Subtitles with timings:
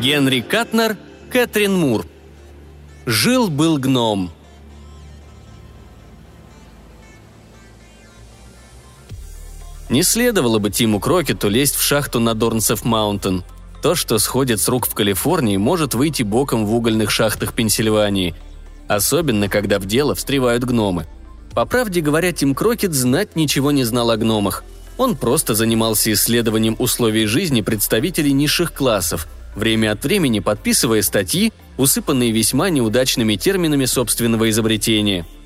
[0.00, 0.96] Генри Катнер,
[1.32, 2.06] Кэтрин Мур.
[3.04, 4.30] Жил-был гном.
[9.88, 13.42] Не следовало бы Тиму Крокету лезть в шахту на Дорнсев Маунтен.
[13.82, 18.36] То, что сходит с рук в Калифорнии, может выйти боком в угольных шахтах Пенсильвании.
[18.86, 21.08] Особенно, когда в дело встревают гномы.
[21.54, 24.62] По правде говоря, Тим Крокет знать ничего не знал о гномах.
[24.96, 29.26] Он просто занимался исследованием условий жизни представителей низших классов,
[29.58, 35.26] время от времени подписывая статьи, усыпанные весьма неудачными терминами собственного изобретения–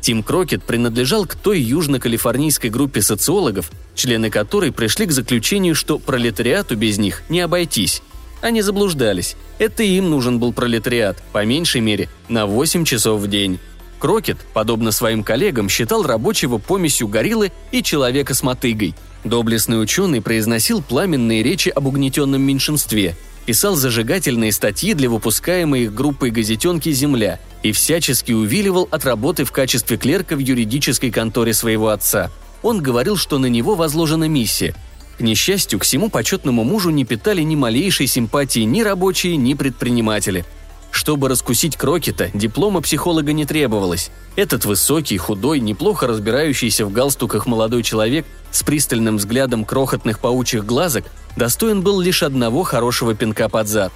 [0.00, 6.76] Тим Крокет принадлежал к той южно-калифорнийской группе социологов, члены которой пришли к заключению, что пролетариату
[6.76, 8.02] без них не обойтись.
[8.40, 9.36] Они заблуждались.
[9.58, 13.58] Это им нужен был пролетариат, по меньшей мере, на 8 часов в день.
[13.98, 18.94] Крокет, подобно своим коллегам, считал рабочего помесью гориллы и человека с мотыгой.
[19.24, 23.16] Доблестный ученый произносил пламенные речи об угнетенном меньшинстве–
[23.48, 29.52] писал зажигательные статьи для выпускаемой их группой газетенки «Земля» и всячески увиливал от работы в
[29.52, 32.30] качестве клерка в юридической конторе своего отца.
[32.62, 34.74] Он говорил, что на него возложена миссия.
[35.16, 40.44] К несчастью, к всему почетному мужу не питали ни малейшей симпатии ни рабочие, ни предприниматели–
[40.90, 44.10] чтобы раскусить Крокета, диплома психолога не требовалось.
[44.36, 51.04] Этот высокий, худой, неплохо разбирающийся в галстуках молодой человек с пристальным взглядом крохотных паучьих глазок
[51.36, 53.92] достоин был лишь одного хорошего пинка под зад.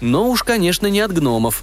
[0.00, 1.62] Но уж, конечно, не от гномов.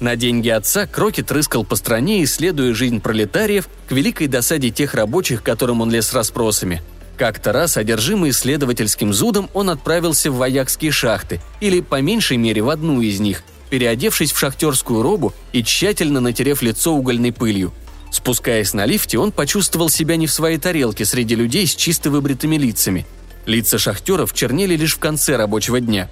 [0.00, 5.42] На деньги отца Крокет рыскал по стране, исследуя жизнь пролетариев к великой досаде тех рабочих,
[5.42, 6.82] которым он лез с расспросами.
[7.16, 12.70] Как-то раз, одержимый исследовательским зудом, он отправился в воякские шахты, или, по меньшей мере, в
[12.70, 17.72] одну из них– переодевшись в шахтерскую робу и тщательно натерев лицо угольной пылью.
[18.10, 22.56] Спускаясь на лифте, он почувствовал себя не в своей тарелке среди людей с чисто выбритыми
[22.56, 23.06] лицами.
[23.46, 26.08] Лица шахтеров чернели лишь в конце рабочего дня.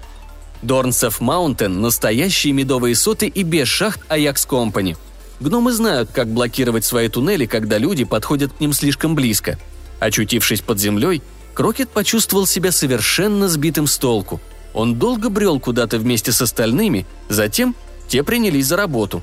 [0.62, 4.96] Дорнсов Маунтен– настоящие медовые соты и без шахт Аякс Компани.
[5.40, 9.58] Гномы знают, как блокировать свои туннели, когда люди подходят к ним слишком близко.
[10.00, 11.22] Очутившись под землей,
[11.54, 14.40] Крокет почувствовал себя совершенно сбитым с толку–
[14.76, 17.74] он долго брел куда-то вместе с остальными, затем
[18.08, 19.22] те принялись за работу.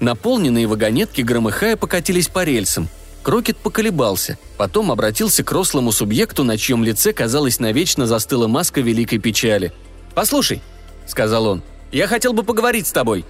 [0.00, 2.88] Наполненные вагонетки, громыхая, покатились по рельсам.
[3.22, 9.18] Крокет поколебался, потом обратился к рослому субъекту, на чьем лице, казалось, навечно застыла маска великой
[9.18, 9.72] печали.
[10.14, 10.62] «Послушай»,—
[11.06, 13.24] сказал он,— «я хотел бы поговорить с тобой».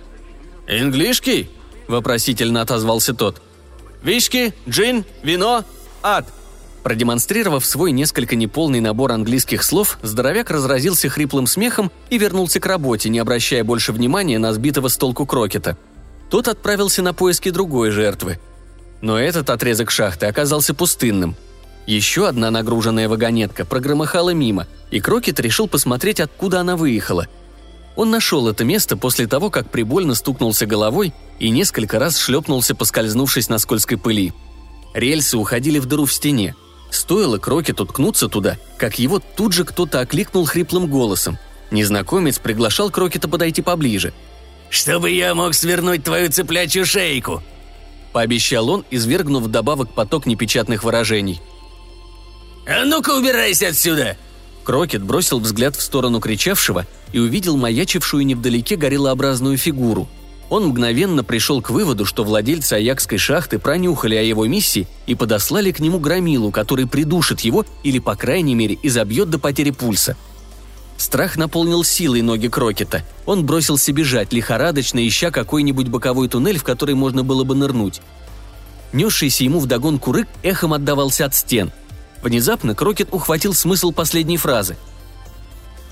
[0.69, 1.51] «Инглишки?»—
[1.89, 3.41] вопросительно отозвался тот.
[4.03, 5.65] «Виски, джин, вино,
[6.03, 6.29] ад»,
[6.83, 13.09] Продемонстрировав свой несколько неполный набор английских слов, здоровяк разразился хриплым смехом и вернулся к работе,
[13.09, 15.77] не обращая больше внимания на сбитого с толку крокета.
[16.31, 18.39] Тот отправился на поиски другой жертвы.
[19.00, 21.37] Но этот отрезок шахты оказался пустынным.
[21.87, 27.27] Еще одна нагруженная вагонетка прогромыхала мимо, и Крокет решил посмотреть, откуда она выехала.
[27.97, 33.49] Он нашел это место после того, как прибольно стукнулся головой и несколько раз шлепнулся, поскользнувшись
[33.49, 34.33] на скользкой пыли.
[34.94, 36.55] Рельсы уходили в дыру в стене–
[36.91, 41.38] Стоило Крокету ткнуться туда, как его тут же кто-то окликнул хриплым голосом.
[41.71, 44.12] Незнакомец приглашал Крокета подойти поближе.
[44.71, 47.43] «Чтобы я мог свернуть твою цыплячью шейку!»
[48.12, 51.41] Пообещал он, извергнув вдобавок поток непечатных выражений.
[52.67, 54.17] «А ну-ка убирайся отсюда!»
[54.65, 60.09] Крокет бросил взгляд в сторону кричавшего и увидел маячившую невдалеке гориллообразную фигуру–
[60.51, 65.73] он мгновенно пришел к выводу, что владельцы Аякской шахты пронюхали о его миссии и подослали
[65.73, 70.17] к нему громилу, который придушит его или, по крайней мере, изобьет до потери пульса.
[70.99, 73.03] Страх наполнил силой ноги Крокета.
[73.25, 78.03] Он бросился бежать, лихорадочно ища какой-нибудь боковой туннель, в который можно было бы нырнуть.
[78.93, 81.71] Несшийся ему вдогонку рык эхом отдавался от стен.
[82.21, 84.77] Внезапно Крокет ухватил смысл последней фразы.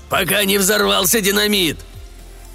[0.09, 1.77] «Пока не взорвался динамит!»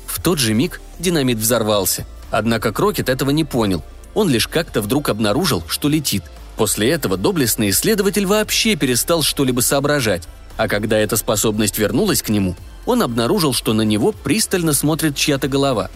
[0.07, 2.07] В тот же миг динамит взорвался.
[2.31, 3.83] Однако Крокет этого не понял.
[4.15, 6.25] Он лишь как-то вдруг обнаружил, что летит.
[6.57, 10.29] После этого доблестный исследователь вообще перестал что-либо соображать.
[10.57, 12.57] А когда эта способность вернулась к нему,
[12.87, 15.91] он обнаружил, что на него пристально смотрит чья-то голова.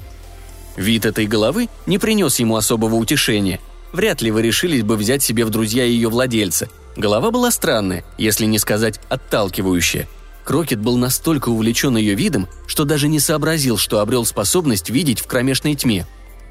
[0.76, 3.60] Вид этой головы не принес ему особого утешения.
[3.92, 6.68] Вряд ли вы решились бы взять себе в друзья ее владельца.
[6.96, 10.08] Голова была странная, если не сказать отталкивающая.
[10.44, 15.26] Крокет был настолько увлечен ее видом, что даже не сообразил, что обрел способность видеть в
[15.26, 16.06] кромешной тьме.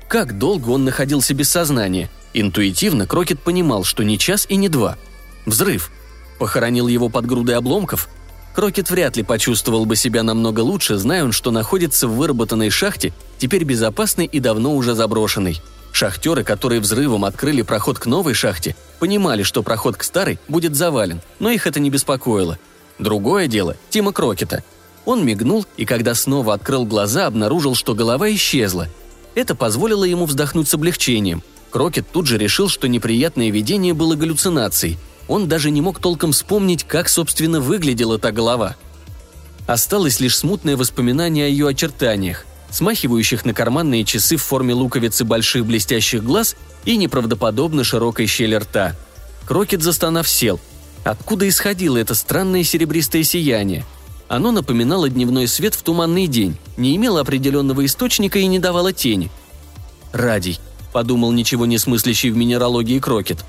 [0.10, 2.10] Как долго он находился без сознания?
[2.34, 4.98] Интуитивно Крокет понимал, что не час и не два.
[5.46, 5.92] Взрыв.
[6.40, 8.10] Похоронил его под грудой обломков?
[8.54, 13.14] Крокет вряд ли почувствовал бы себя намного лучше, зная он, что находится в выработанной шахте,
[13.38, 15.62] теперь безопасной и давно уже заброшенной.
[15.92, 21.22] Шахтеры, которые взрывом открыли проход к новой шахте, понимали, что проход к старой будет завален,
[21.40, 22.58] но их это не беспокоило–
[23.00, 24.64] Другое дело– Тима Крокета.
[25.06, 28.88] Он мигнул, и когда снова открыл глаза, обнаружил, что голова исчезла.
[29.36, 31.44] Это позволило ему вздохнуть с облегчением.
[31.70, 34.98] Крокет тут же решил, что неприятное видение было галлюцинацией.
[35.28, 38.76] Он даже не мог толком вспомнить, как, собственно, выглядела та голова.
[39.68, 45.66] Осталось лишь смутное воспоминание о ее очертаниях, смахивающих на карманные часы в форме луковицы больших
[45.66, 46.56] блестящих глаз
[46.86, 48.96] и неправдоподобно широкой щели рта.
[49.48, 50.60] Крокет застонав сел.
[51.04, 53.86] Откуда исходило это странное серебристое сияние?
[54.28, 59.30] Оно напоминало дневной свет в туманный день, не имело определенного источника и не давало тени.
[60.12, 60.60] «Радий»,—
[60.94, 63.46] подумал ничего не смыслящий в минералогии Крокет.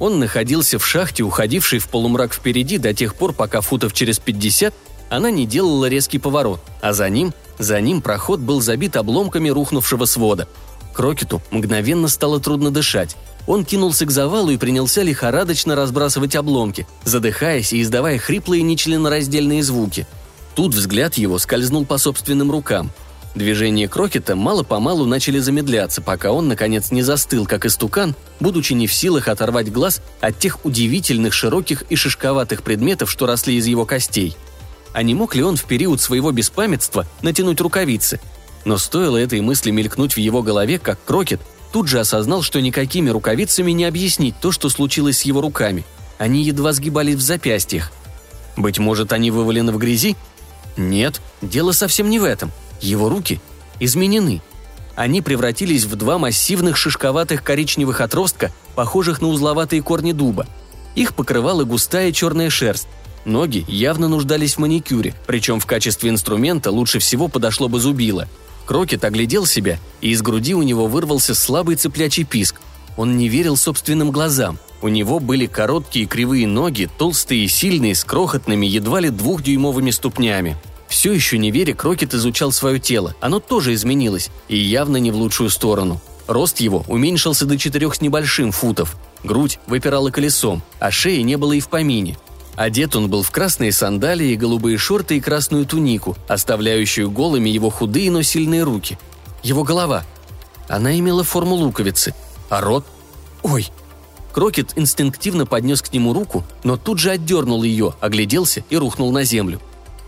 [0.00, 4.74] Он находился в шахте, уходившей в полумрак впереди до тех пор, пока футов через 50
[5.10, 10.06] она не делала резкий поворот, а за ним, за ним проход был забит обломками рухнувшего
[10.06, 10.48] свода.
[10.92, 13.16] Крокету мгновенно стало трудно дышать.
[13.46, 20.06] Он кинулся к завалу и принялся лихорадочно разбрасывать обломки, задыхаясь и издавая хриплые нечленораздельные звуки–
[20.54, 22.90] Тут взгляд его скользнул по собственным рукам.
[23.34, 28.92] Движения Крокета мало-помалу начали замедляться, пока он, наконец, не застыл, как истукан, будучи не в
[28.92, 34.36] силах оторвать глаз от тех удивительных широких и шишковатых предметов, что росли из его костей.
[34.92, 38.20] А не мог ли он в период своего беспамятства натянуть рукавицы?
[38.64, 41.40] Но стоило этой мысли мелькнуть в его голове, как Крокет
[41.72, 45.84] тут же осознал, что никакими рукавицами не объяснить то, что случилось с его руками.
[46.18, 47.92] Они едва сгибались в запястьях.
[48.56, 50.16] Быть может, они вывалены в грязи,
[50.76, 52.50] нет, дело совсем не в этом.
[52.80, 53.40] Его руки
[53.78, 54.42] изменены.
[54.96, 60.46] Они превратились в два массивных шишковатых коричневых отростка, похожих на узловатые корни дуба.
[60.94, 62.88] Их покрывала густая черная шерсть.
[63.24, 68.28] Ноги явно нуждались в маникюре, причем в качестве инструмента лучше всего подошло бы зубило.
[68.66, 72.60] Крокет оглядел себя, и из груди у него вырвался слабый цыплячий писк.
[72.96, 74.58] Он не верил собственным глазам.
[74.82, 80.56] У него были короткие кривые ноги, толстые и сильные, с крохотными, едва ли двухдюймовыми ступнями.
[80.90, 83.14] Все еще не веря, Крокет изучал свое тело.
[83.20, 86.00] Оно тоже изменилось, и явно не в лучшую сторону.
[86.26, 88.96] Рост его уменьшился до четырех с небольшим футов.
[89.22, 92.18] Грудь выпирала колесом, а шеи не было и в помине.
[92.56, 98.10] Одет он был в красные сандалии, голубые шорты и красную тунику, оставляющую голыми его худые,
[98.10, 98.98] но сильные руки.
[99.44, 100.04] Его голова.
[100.68, 102.14] Она имела форму луковицы.
[102.48, 102.84] А рот?
[103.44, 103.68] Ой,
[104.32, 109.22] Крокет инстинктивно поднес к нему руку, но тут же отдернул ее, огляделся и рухнул на
[109.22, 109.60] землю.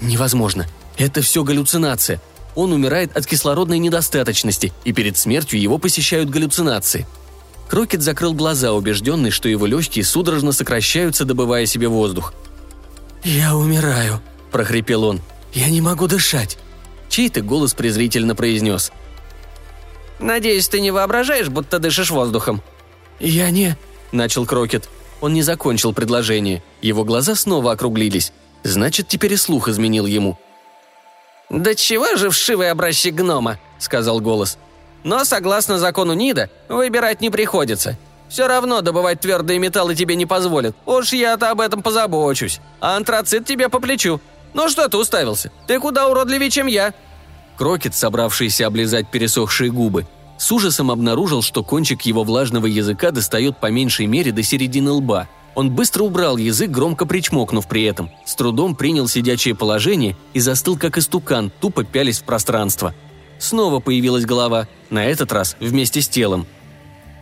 [0.02, 0.66] «Невозможно.
[0.99, 2.20] Это все галлюцинация.
[2.54, 7.06] Он умирает от кислородной недостаточности, и перед смертью его посещают галлюцинации».
[7.70, 12.34] Крокет закрыл глаза, убежденный, что его легкие судорожно сокращаются, добывая себе воздух.
[13.25, 14.20] «Я умираю»,–
[14.52, 15.22] прохрипел он.
[15.54, 16.58] «Я не могу дышать».
[17.08, 18.93] Чей-то голос презрительно произнес.
[20.19, 22.62] «Надеюсь, ты не воображаешь, будто дышишь воздухом?»
[23.20, 23.76] «Я не...»–
[24.12, 24.88] начал Крокет.
[25.20, 26.62] Он не закончил предложение.
[26.82, 28.32] Его глаза снова округлились.
[28.62, 30.38] Значит, теперь и слух изменил ему.
[31.50, 34.58] «Да чего же вшивый образчик гнома?»– сказал голос.
[35.04, 37.98] «Но, согласно закону Нида, выбирать не приходится.
[38.28, 40.74] Все равно добывать твердые металлы тебе не позволят.
[40.86, 42.60] Уж я-то об этом позабочусь.
[42.80, 44.20] А антрацит тебе по плечу.
[44.54, 45.52] Ну что ты уставился?
[45.66, 46.94] Ты куда уродливее, чем я?»
[47.58, 50.06] Крокет, собравшийся облизать пересохшие губы,
[50.38, 55.28] с ужасом обнаружил, что кончик его влажного языка достает по меньшей мере до середины лба.
[55.54, 60.78] Он быстро убрал язык, громко причмокнув при этом, с трудом принял сидячее положение и застыл
[60.78, 62.94] как истукан, тупо пялись в пространство.
[63.38, 66.46] Снова появилась голова, на этот раз вместе с телом.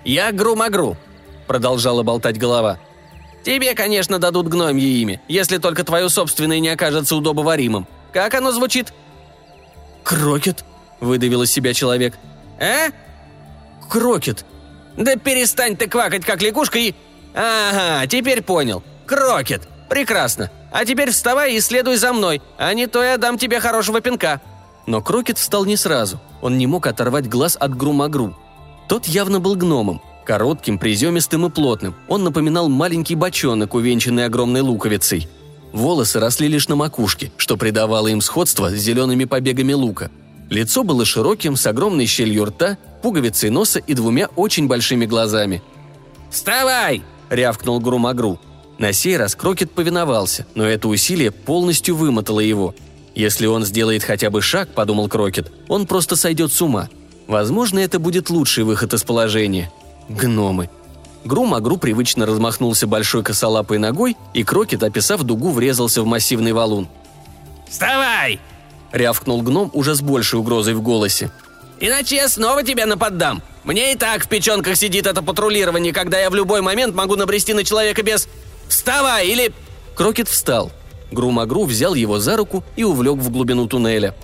[0.04, 0.96] «Я Гру-Магру»,—
[1.46, 2.78] продолжала болтать голова.
[3.44, 7.86] «Тебе, конечно, дадут гномье имя, если только твое собственное не окажется удобоваримым.
[8.12, 8.92] Как оно звучит?»
[10.04, 10.64] «Крокет»,—
[11.00, 12.18] выдавил из себя человек.
[12.60, 12.90] «А?»
[13.88, 14.44] Крокет!»
[14.96, 16.94] «Да перестань ты квакать, как лягушка и...»
[17.34, 18.82] «Ага, теперь понял.
[19.06, 19.68] Крокет.
[19.88, 20.50] Прекрасно.
[20.72, 24.40] А теперь вставай и следуй за мной, а не то я дам тебе хорошего пинка».
[24.86, 26.20] Но Крокет встал не сразу.
[26.42, 28.36] Он не мог оторвать глаз от Грумагру.
[28.88, 30.00] Тот явно был гномом.
[30.24, 31.94] Коротким, приземистым и плотным.
[32.08, 35.28] Он напоминал маленький бочонок, увенчанный огромной луковицей.
[35.72, 40.10] Волосы росли лишь на макушке, что придавало им сходство с зелеными побегами лука.
[40.48, 45.62] Лицо было широким, с огромной щелью рта, пуговицей носа и двумя очень большими глазами.
[46.30, 48.38] «Вставай!»– рявкнул Грумагру.
[48.78, 52.74] На сей раз Крокет повиновался, но это усилие полностью вымотало его.
[53.14, 56.88] Если он сделает хотя бы шаг, подумал Крокет, он просто сойдет с ума.
[57.26, 59.70] Возможно, это будет лучший выход из положения.
[60.08, 60.68] Гномы.
[61.24, 66.88] Грумагру привычно размахнулся большой косолапой ногой, и Крокет, описав дугу, врезался в массивный валун.
[67.68, 68.40] «Вставай!»–
[68.92, 71.30] рявкнул гном уже с большей угрозой в голосе.
[71.80, 73.42] «Иначе я снова тебя наподдам.
[73.64, 77.54] Мне и так в печенках сидит это патрулирование, когда я в любой момент могу набрести
[77.54, 78.28] на человека без...
[78.68, 79.52] Вставай или...»
[79.96, 80.70] Крокет встал.
[81.10, 84.14] Грумагру взял его за руку и увлек в глубину туннеля.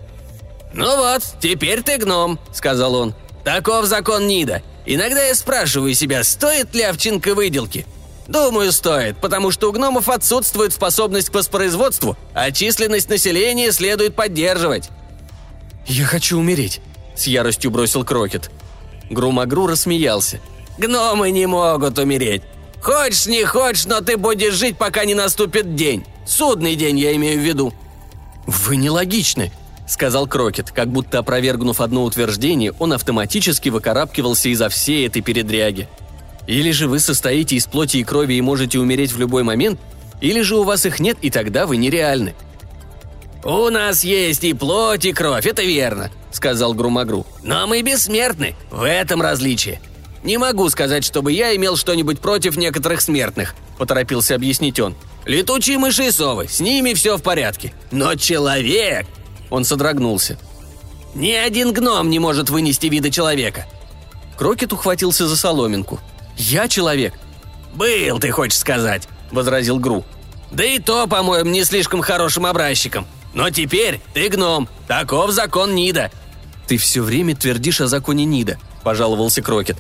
[0.72, 3.14] «Ну вот, теперь ты гном»,— сказал он.
[3.44, 4.62] «Таков закон Нида.
[4.84, 7.86] Иногда я спрашиваю себя, стоит ли овчинка выделки.
[8.28, 14.90] Думаю, стоит, потому что у гномов отсутствует способность к воспроизводству, а численность населения следует поддерживать».
[15.86, 16.80] «Я хочу умереть»,—
[17.16, 18.50] с яростью бросил Крокет.
[19.10, 20.40] Грумагру рассмеялся.
[20.78, 22.42] «Гномы не могут умереть.
[22.82, 26.04] Хочешь, не хочешь, но ты будешь жить, пока не наступит день.
[26.26, 27.72] Судный день, я имею в виду».
[28.46, 29.52] «Вы нелогичны»,—
[29.88, 35.88] сказал Крокет, как будто опровергнув одно утверждение, он автоматически выкарабкивался изо всей этой передряги.
[36.46, 39.80] «Или же вы состоите из плоти и крови и можете умереть в любой момент,
[40.20, 42.34] или же у вас их нет, и тогда вы нереальны».
[43.46, 47.24] «У нас есть и плоть, и кровь, это верно»,— сказал Грумагру.
[47.44, 49.80] «Но мы бессмертны, в этом различие.
[50.24, 54.96] Не могу сказать, чтобы я имел что-нибудь против некоторых смертных»,— поторопился объяснить он.
[55.26, 57.72] «Летучие мыши и совы, с ними все в порядке.
[57.92, 59.06] Но человек...»
[59.48, 60.40] Он содрогнулся.
[61.14, 63.66] «Ни один гном не может вынести вида человека».
[64.36, 66.00] Крокет ухватился за соломинку.
[66.36, 67.14] «Я человек».
[67.74, 70.04] «Был, ты хочешь сказать»,— возразил Гру.
[70.50, 73.06] «Да и то, по-моему, не слишком хорошим образчиком.
[73.36, 74.66] Но теперь ты гном.
[74.88, 76.10] Таков закон Нида».
[76.66, 79.76] «Ты все время твердишь о законе Нида»,– пожаловался Крокет.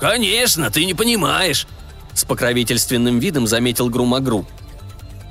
[0.00, 1.68] «Конечно, ты не понимаешь»,–
[2.14, 4.46] с покровительственным видом заметил Грумагру.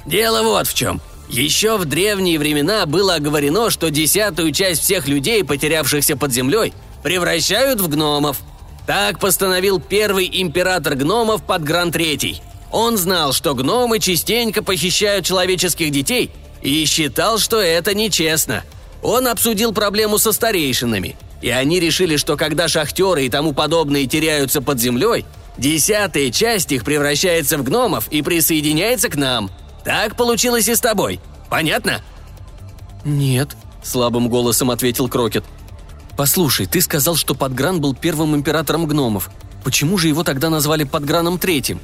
[0.05, 1.01] «Дело вот в чем.
[1.29, 7.81] Еще в древние времена было оговорено, что десятую часть всех людей, потерявшихся под землей, превращают
[7.81, 8.37] в гномов.
[8.85, 12.39] Так постановил первый император гномов под Гран Третий.
[12.71, 18.63] Он знал, что гномы частенько похищают человеческих детей и считал, что это нечестно.
[19.01, 24.61] Он обсудил проблему со старейшинами, и они решили, что когда шахтеры и тому подобные теряются
[24.61, 25.25] под землей,
[25.57, 29.49] десятая часть их превращается в гномов и присоединяется к нам–
[29.83, 31.19] так получилось и с тобой.
[31.49, 32.01] Понятно?»
[33.03, 35.43] «Нет»,— слабым голосом ответил Крокет.
[36.17, 39.31] «Послушай, ты сказал, что Подгран был первым императором гномов.
[39.63, 41.79] Почему же его тогда назвали Подграном Третьим?»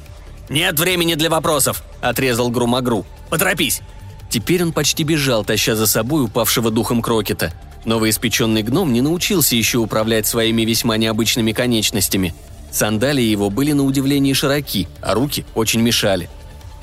[0.48, 3.04] «Нет времени для вопросов»,— отрезал Грумагру.
[3.28, 3.82] «Поторопись!»
[4.30, 7.52] Теперь он почти бежал, таща за собой упавшего духом Крокета.
[7.84, 12.34] Новоиспеченный гном не научился еще управлять своими весьма необычными конечностями.
[12.70, 16.28] Сандалии его были на удивление широки, а руки очень мешали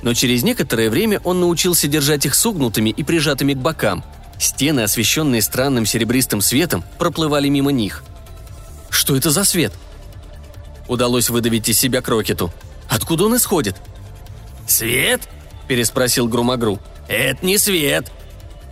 [0.05, 4.03] но через некоторое время он научился держать их согнутыми и прижатыми к бокам.
[4.39, 8.03] Стены, освещенные странным серебристым светом, проплывали мимо них.
[8.91, 9.73] «Что это за свет?»
[10.87, 12.53] Удалось выдавить из себя Крокету.
[12.87, 13.77] «Откуда он исходит?»
[14.67, 15.21] «Свет?»–
[15.67, 16.79] переспросил Грумагру.
[17.07, 18.11] «Это не свет».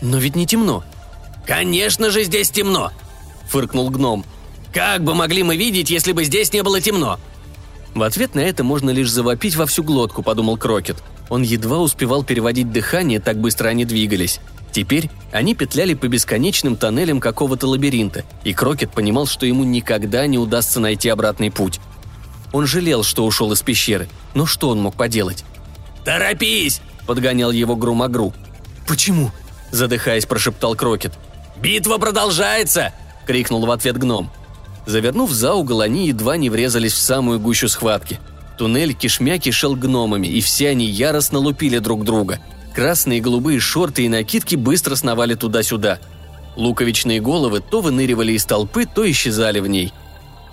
[0.02, 0.84] «Но ведь не темно».
[1.46, 2.92] «Конечно же здесь темно!»–
[3.50, 4.26] фыркнул гном.
[4.74, 7.20] «Как бы могли мы видеть, если бы здесь не было темно?»
[7.94, 10.98] В ответ на это можно лишь завопить во всю глотку, подумал Крокет–
[11.30, 14.40] он едва успевал переводить дыхание, так быстро они двигались.
[14.72, 20.38] Теперь они петляли по бесконечным тоннелям какого-то лабиринта, и Крокет понимал, что ему никогда не
[20.38, 21.80] удастся найти обратный путь.
[22.52, 25.44] Он жалел, что ушел из пещеры, но что он мог поделать?
[26.06, 28.34] «Торопись!»– подгонял его Грумагру.
[28.88, 29.32] «Почему?»–
[29.72, 31.14] задыхаясь, прошептал Крокет.
[31.62, 32.94] «Битва продолжается!»–
[33.28, 34.32] крикнул в ответ гном.
[34.86, 38.20] Завернув за угол, они едва не врезались в самую гущу схватки–
[38.58, 42.40] Туннель кишмя кишел гномами, и все они яростно лупили друг друга.
[42.76, 46.00] Красные и голубые шорты и накидки быстро сновали туда-сюда.
[46.56, 49.92] Луковичные головы то выныривали из толпы, то исчезали в ней.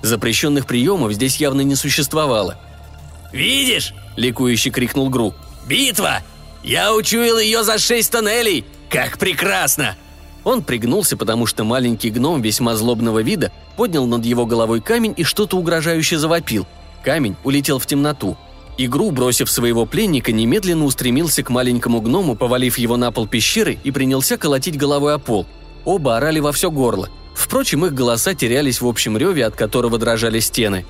[0.02, 2.58] Запрещенных приемов здесь явно не существовало.
[3.32, 5.34] «Видишь?»– ликующе крикнул Гру.
[5.66, 6.22] «Битва!
[6.62, 8.64] Я учуял ее за шесть тоннелей!
[8.88, 9.96] Как прекрасно!»
[10.44, 15.24] Он пригнулся, потому что маленький гном весьма злобного вида поднял над его головой камень и
[15.24, 16.66] что-то угрожающе завопил–
[17.02, 18.36] Камень улетел в темноту.
[18.78, 23.90] Игру, бросив своего пленника, немедленно устремился к маленькому гному, повалив его на пол пещеры и
[23.90, 25.46] принялся колотить головой о пол.
[25.84, 27.08] Оба орали во все горло.
[27.34, 30.86] Впрочем, их голоса терялись в общем реве, от которого дрожали стены.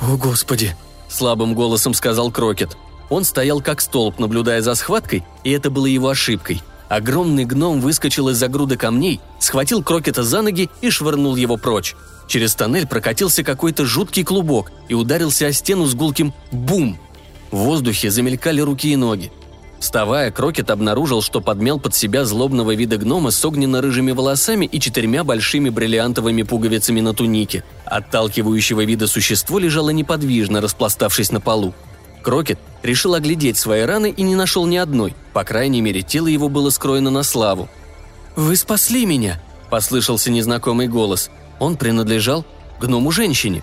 [0.00, 0.76] «О, Господи!»–
[1.08, 2.76] слабым голосом сказал Крокет.
[3.08, 6.62] Он стоял как столб, наблюдая за схваткой, и это было его ошибкой.
[6.88, 11.96] Огромный гном выскочил из-за груды камней, схватил Крокета за ноги и швырнул его прочь.
[12.28, 16.98] Через тоннель прокатился какой-то жуткий клубок и ударился о стену с гулким «бум».
[17.50, 19.30] В воздухе замелькали руки и ноги.
[19.78, 25.22] Вставая, Крокет обнаружил, что подмял под себя злобного вида гнома с огненно-рыжими волосами и четырьмя
[25.22, 27.62] большими бриллиантовыми пуговицами на тунике.
[27.84, 31.74] Отталкивающего вида существо лежало неподвижно, распластавшись на полу.
[32.26, 35.14] Крокет решил оглядеть свои раны и не нашел ни одной.
[35.32, 37.70] По крайней мере, тело его было скроено на славу.
[38.34, 39.40] «Вы спасли меня!»–
[39.70, 42.44] послышался незнакомый голос– он принадлежал
[42.80, 43.62] гному-женщине.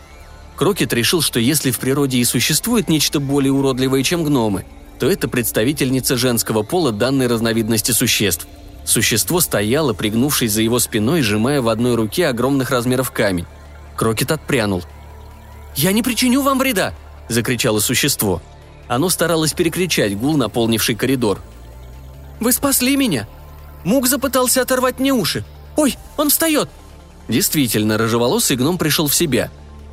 [0.55, 4.65] Крокет решил, что если в природе и существует нечто более уродливое, чем гномы,
[4.97, 8.47] что это представительница женского пола данной разновидности существ.
[8.85, 13.45] Существо стояло, пригнувшись за его спиной, сжимая в одной руке огромных размеров камень.
[13.97, 14.81] Крокет отпрянул.
[15.75, 16.93] «Я не причиню вам вреда!»–
[17.27, 18.41] закричало существо.
[18.87, 21.39] Оно старалось перекричать гул, наполнивший коридор.
[22.39, 23.27] «Вы спасли меня!»
[23.83, 25.43] Мук запытался оторвать мне уши.
[25.75, 26.69] «Ой, он встает!»
[27.27, 29.49] Действительно, рыжеволосый гном пришел в себя.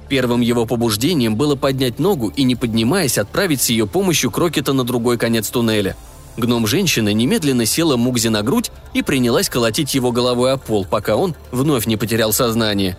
[0.08, 4.82] Первым его побуждением было поднять ногу и, не поднимаясь, отправить с ее помощью Крокета на
[4.82, 5.96] другой конец туннеля.
[6.36, 11.36] Гном-женщина немедленно села Мукзе на грудь и принялась колотить его головой о пол, пока он
[11.52, 12.96] вновь не потерял сознание.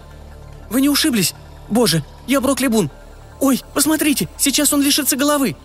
[0.70, 1.34] «Вы не ушиблись?
[1.70, 2.90] Боже, я Броклибун!
[3.42, 5.58] Ой, посмотрите, сейчас он лишится головы!»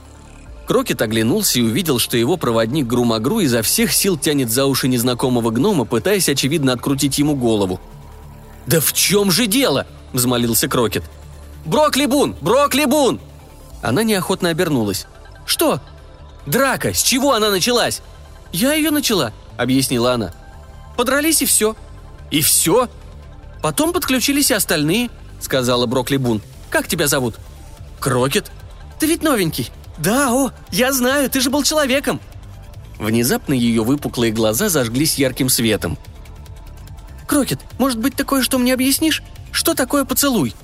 [0.67, 5.51] Крокет оглянулся и увидел, что его проводник Грумагру изо всех сил тянет за уши незнакомого
[5.51, 7.81] гнома, пытаясь, очевидно, открутить ему голову.
[8.67, 11.05] «Да в чем же дело?»– взмолился Крокет.
[11.65, 12.35] «Броклибун!
[12.41, 13.21] Броклибун!»
[13.81, 15.07] Она неохотно обернулась.
[15.47, 15.81] «Что?»
[16.47, 16.93] «Драка!
[16.93, 18.03] С чего она началась?»
[18.53, 20.33] «Я ее начала»,— объяснила она.
[20.97, 21.77] «Подрались и все».
[22.33, 22.89] «И все?»
[23.63, 26.43] «Потом подключились и остальные»,— сказала Брокли Бун.
[26.71, 27.37] «Как тебя зовут?»
[28.01, 28.51] «Крокет».
[28.99, 29.71] «Ты ведь новенький».
[29.99, 32.21] «Да, о, я знаю, ты же был человеком».
[32.99, 35.99] Внезапно ее выпуклые глаза зажглись ярким светом.
[37.27, 39.23] «Крокет, может быть, такое, что мне объяснишь?
[39.53, 40.55] Что такое поцелуй?»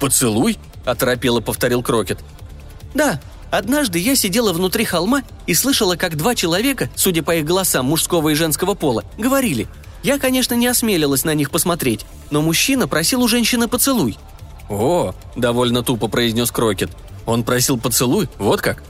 [0.00, 2.20] «Поцелуй?»– оторопело повторил Крокет.
[2.94, 3.20] «Да,
[3.50, 8.30] однажды я сидела внутри холма и слышала, как два человека, судя по их голосам мужского
[8.30, 9.66] и женского пола, говорили.
[10.02, 14.16] Я, конечно, не осмелилась на них посмотреть, но мужчина просил у женщины поцелуй».
[14.68, 16.90] «О!»– довольно тупо произнес Крокет.
[17.26, 18.28] «Он просил поцелуй?
[18.38, 18.82] Вот как?»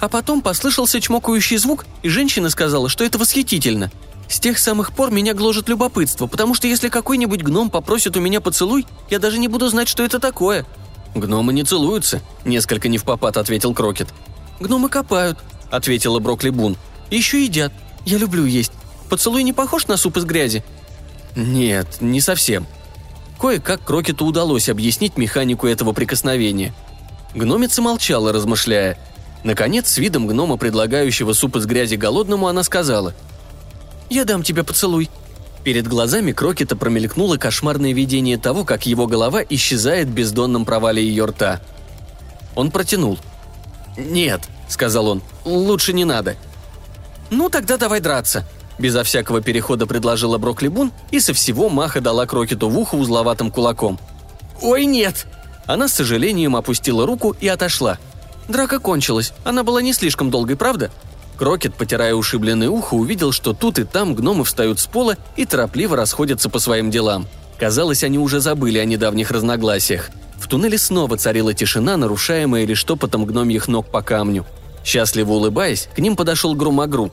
[0.00, 3.90] А потом послышался чмокающий звук, и женщина сказала, что это восхитительно–
[4.28, 8.40] с тех самых пор меня гложет любопытство, потому что если какой-нибудь гном попросит у меня
[8.40, 10.66] поцелуй, я даже не буду знать, что это такое».
[11.14, 14.08] «Гномы не целуются»,— несколько не в попад ответил Крокет.
[14.60, 15.38] «Гномы копают»,—
[15.70, 16.76] ответила Брокли Бун.
[17.10, 17.72] «Еще едят.
[18.04, 18.72] Я люблю есть.
[19.08, 20.64] Поцелуй не похож на суп из грязи?»
[21.34, 22.66] «Нет, не совсем».
[23.40, 26.74] Кое-как Крокету удалось объяснить механику этого прикосновения.
[27.36, 28.98] Гномица молчала, размышляя.
[29.44, 33.14] Наконец, с видом гнома, предлагающего суп из грязи голодному, она сказала—
[34.08, 35.08] я дам тебе поцелуй».
[35.64, 41.24] Перед глазами Крокета промелькнуло кошмарное видение того, как его голова исчезает в бездонном провале ее
[41.24, 41.60] рта.
[42.54, 43.18] Он протянул.
[43.96, 46.36] «Нет»,— сказал он,— «лучше не надо».
[47.30, 48.46] «Ну, тогда давай драться»,—
[48.78, 53.50] безо всякого перехода предложила Брокли Бун и со всего маха дала Крокету в ухо узловатым
[53.50, 53.98] кулаком.
[54.62, 55.26] «Ой, нет!»
[55.66, 57.98] Она с сожалением опустила руку и отошла.
[58.48, 59.32] Драка кончилась.
[59.44, 60.90] Она была не слишком долгой, правда?
[61.36, 65.96] Крокет, потирая ушибленное ухо, увидел, что тут и там гномы встают с пола и торопливо
[65.96, 67.26] расходятся по своим делам.
[67.58, 70.10] Казалось, они уже забыли о недавних разногласиях.
[70.38, 74.46] В туннеле снова царила тишина, нарушаемая лишь топотом гномьих ног по камню.
[74.84, 77.10] Счастливо улыбаясь, к ним подошел Грумагру.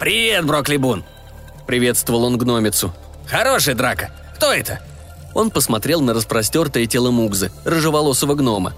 [0.00, 1.04] «Привет, Броклибун!»–
[1.66, 2.92] приветствовал он гномицу.
[3.28, 4.10] «Хорошая драка!
[4.36, 4.80] Кто это?»
[5.34, 8.74] Он посмотрел на распростертое тело Мугзы, рыжеволосого гнома.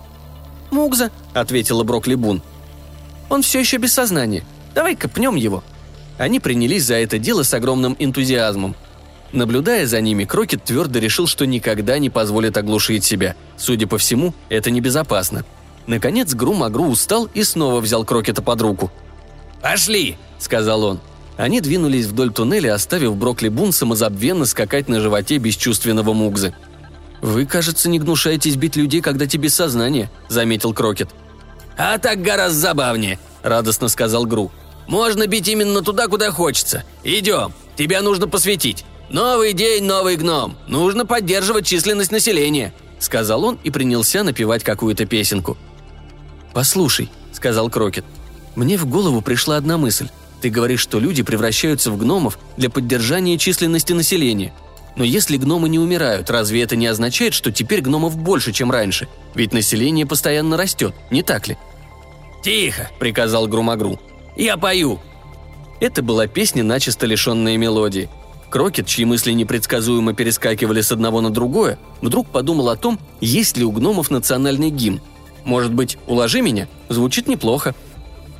[0.70, 2.42] «Мугза»,— ответила Броклибун.
[3.28, 4.44] «Он все еще без сознания.
[4.74, 5.62] Давай-ка пнем его».
[6.18, 8.76] Они принялись за это дело с огромным энтузиазмом.
[9.32, 13.34] Наблюдая за ними, Крокет твердо решил, что никогда не позволит оглушить себя.
[13.56, 15.44] Судя по всему, это небезопасно.
[15.88, 18.92] Наконец Грум-Агру устал и снова взял Крокета под руку.
[19.60, 21.00] «Пошли!»– сказал он.
[21.36, 26.54] Они двинулись вдоль туннеля, оставив Брокли Бун самозабвенно скакать на животе бесчувственного Мугзы.
[27.20, 31.08] «Вы, кажется, не гнушаетесь бить людей, когда тебе сознание»,– заметил Крокет.
[31.76, 34.52] «А так гораздо забавнее»,– радостно сказал Гру.
[34.86, 36.84] Можно бить именно туда, куда хочется.
[37.02, 37.52] Идем.
[37.76, 38.84] Тебя нужно посвятить.
[39.10, 40.56] Новый день, новый гном.
[40.66, 45.56] Нужно поддерживать численность населения»,— сказал он и принялся напевать какую-то песенку.
[46.52, 48.04] «Послушай»,— сказал Крокет,—
[48.56, 50.08] «мне в голову пришла одна мысль.
[50.44, 54.52] Ты говоришь, что люди превращаются в гномов для поддержания численности населения.
[54.94, 59.08] Но если гномы не умирают, разве это не означает, что теперь гномов больше, чем раньше?
[59.34, 61.56] Ведь население постоянно растет, не так ли?»
[62.42, 63.98] «Тихо!»– приказал Грумагру.
[64.36, 64.98] Я пою!»
[65.80, 68.10] Это была песня, начисто лишенная мелодии.
[68.50, 73.64] Крокет, чьи мысли непредсказуемо перескакивали с одного на другое, вдруг подумал о том, есть ли
[73.64, 75.00] у гномов национальный гимн.
[75.44, 77.74] Может быть, «Уложи меня» звучит неплохо.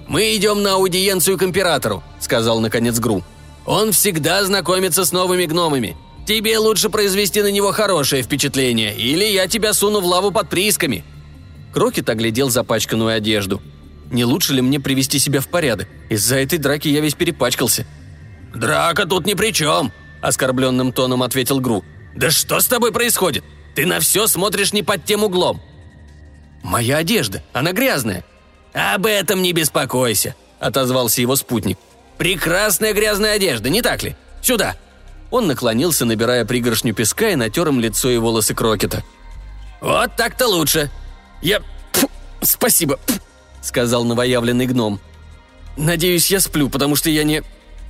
[0.07, 3.23] «Мы идем на аудиенцию к императору»,— сказал наконец Гру.
[3.67, 5.97] «Он всегда знакомится с новыми гномами.
[6.27, 11.05] Тебе лучше произвести на него хорошее впечатление, или я тебя суну в лаву под приисками».
[11.73, 13.61] Крокет оглядел запачканную одежду—
[14.11, 15.89] не лучше ли мне привести себя в порядок?
[16.09, 17.87] Из-за этой драки я весь перепачкался».
[18.55, 21.85] «Драка тут ни при чем»,— оскорбленным тоном ответил Гру.
[22.15, 23.43] «Да что с тобой происходит?
[23.75, 25.61] Ты на все смотришь не под тем углом».
[26.63, 28.25] «Моя одежда, она грязная».
[28.75, 31.79] «Об этом не беспокойся»,— отозвался его спутник.
[32.19, 34.17] «Прекрасная грязная одежда, не так ли?
[34.43, 34.77] Сюда!»
[35.31, 39.03] Он наклонился, набирая пригоршню песка и натер им лицо и волосы Крокета.
[39.81, 40.91] «Вот так-то лучше!»
[41.41, 41.61] «Я...
[41.93, 42.05] Пф,
[42.43, 42.99] спасибо!»
[43.65, 45.01] сказал новоявленный гном.
[45.77, 47.43] «Надеюсь, я сплю, потому что я не...»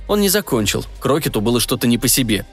[0.07, 0.85] Он не закончил.
[0.99, 2.45] Крокету было что-то не по себе.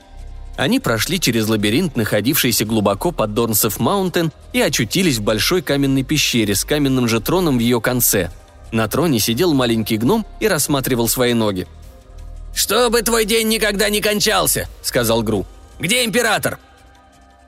[0.57, 6.55] Они прошли через лабиринт, находившийся глубоко под Дорнсов Маунтен, и очутились в большой каменной пещере
[6.55, 8.31] с каменным же троном в ее конце.
[8.71, 11.67] На троне сидел маленький гном и рассматривал свои ноги.
[12.55, 15.47] «Чтобы твой день никогда не кончался»,— сказал Гру.
[15.79, 16.59] «Где император?»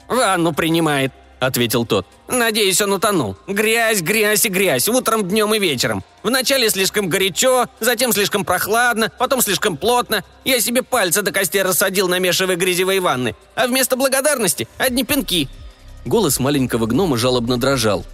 [0.08, 1.12] «Ванну принимает»,—
[1.46, 2.06] ответил тот.
[2.28, 3.36] «Надеюсь, он утонул.
[3.46, 6.04] Грязь, грязь и грязь, утром, днем и вечером.
[6.22, 10.24] Вначале слишком горячо, затем слишком прохладно, потом слишком плотно.
[10.44, 13.34] Я себе пальцы до костей рассадил, намешивая грязевые ванны.
[13.54, 15.48] А вместо благодарности— одни пинки».
[16.04, 18.04] Голос маленького гнома жалобно дрожал.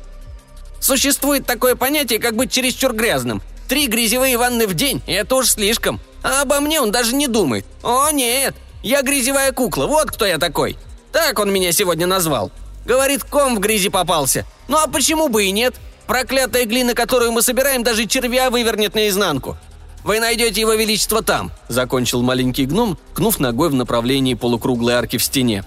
[0.81, 3.43] «Существует такое понятие, как быть чересчур грязным.
[3.69, 6.01] Три грязевые ванны в день— это уж слишком.
[6.23, 7.65] А обо мне он даже не думает.
[7.83, 10.77] О, нет, я грязевая кукла, вот кто я такой.
[11.13, 12.51] Так он меня сегодня назвал.
[12.85, 14.47] Говорит, ком в грязи попался.
[14.69, 15.75] Ну а почему бы и нет?
[16.07, 19.57] Проклятая глина, которую мы собираем, даже червя вывернет наизнанку.
[20.03, 25.23] Вы найдете его величество там»,— закончил маленький гном, кнув ногой в направлении полукруглой арки в
[25.23, 25.65] стене.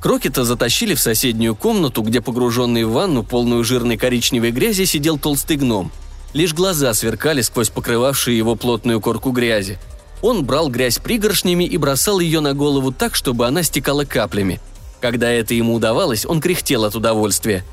[0.00, 5.56] Крокета затащили в соседнюю комнату, где погруженный в ванну, полную жирной коричневой грязи, сидел толстый
[5.56, 5.92] гном.
[6.32, 9.78] Лишь глаза сверкали сквозь покрывавшие его плотную корку грязи.
[10.22, 14.60] Он брал грязь пригоршнями и бросал ее на голову так, чтобы она стекала каплями.
[15.00, 17.64] Когда это ему удавалось, он кряхтел от удовольствия.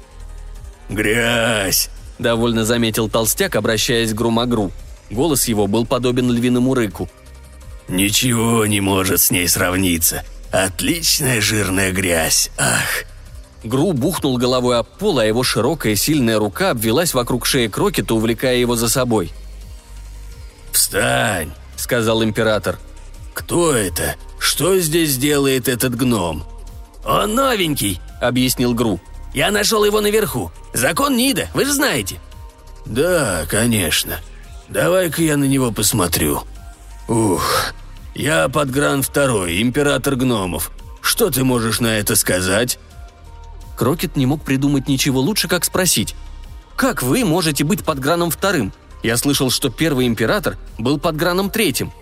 [0.90, 4.72] «Грязь!»– довольно заметил толстяк, обращаясь к Грумагру.
[5.12, 7.10] Голос его был подобен львиному рыку.
[7.88, 10.24] «Ничего не может с ней сравниться.
[10.52, 13.06] Отличная жирная грязь, ах!»
[13.64, 18.58] Гру бухнул головой об пол, а его широкая сильная рука обвелась вокруг шеи Крокета, увлекая
[18.58, 19.32] его за собой.
[20.72, 22.78] «Встань!»– сказал император.
[23.34, 24.16] «Кто это?
[24.40, 26.46] Что здесь делает этот гном?»
[27.08, 29.00] «Он новенький»,— объяснил Гру.
[29.34, 30.52] «Я нашел его наверху.
[30.74, 32.20] Закон Нида, вы же знаете».
[32.86, 34.20] «Да, конечно.
[34.68, 36.44] Давай-ка я на него посмотрю.
[37.08, 37.74] Ух,
[38.14, 40.72] я Подгран Второй, император гномов.
[41.02, 42.78] Что ты можешь на это сказать?»
[43.78, 46.14] Крокет не мог придумать ничего лучше, как спросить.
[46.76, 48.74] «Как вы можете быть Подграном Вторым?
[49.02, 51.94] Я слышал, что первый император был Подграном Третьим».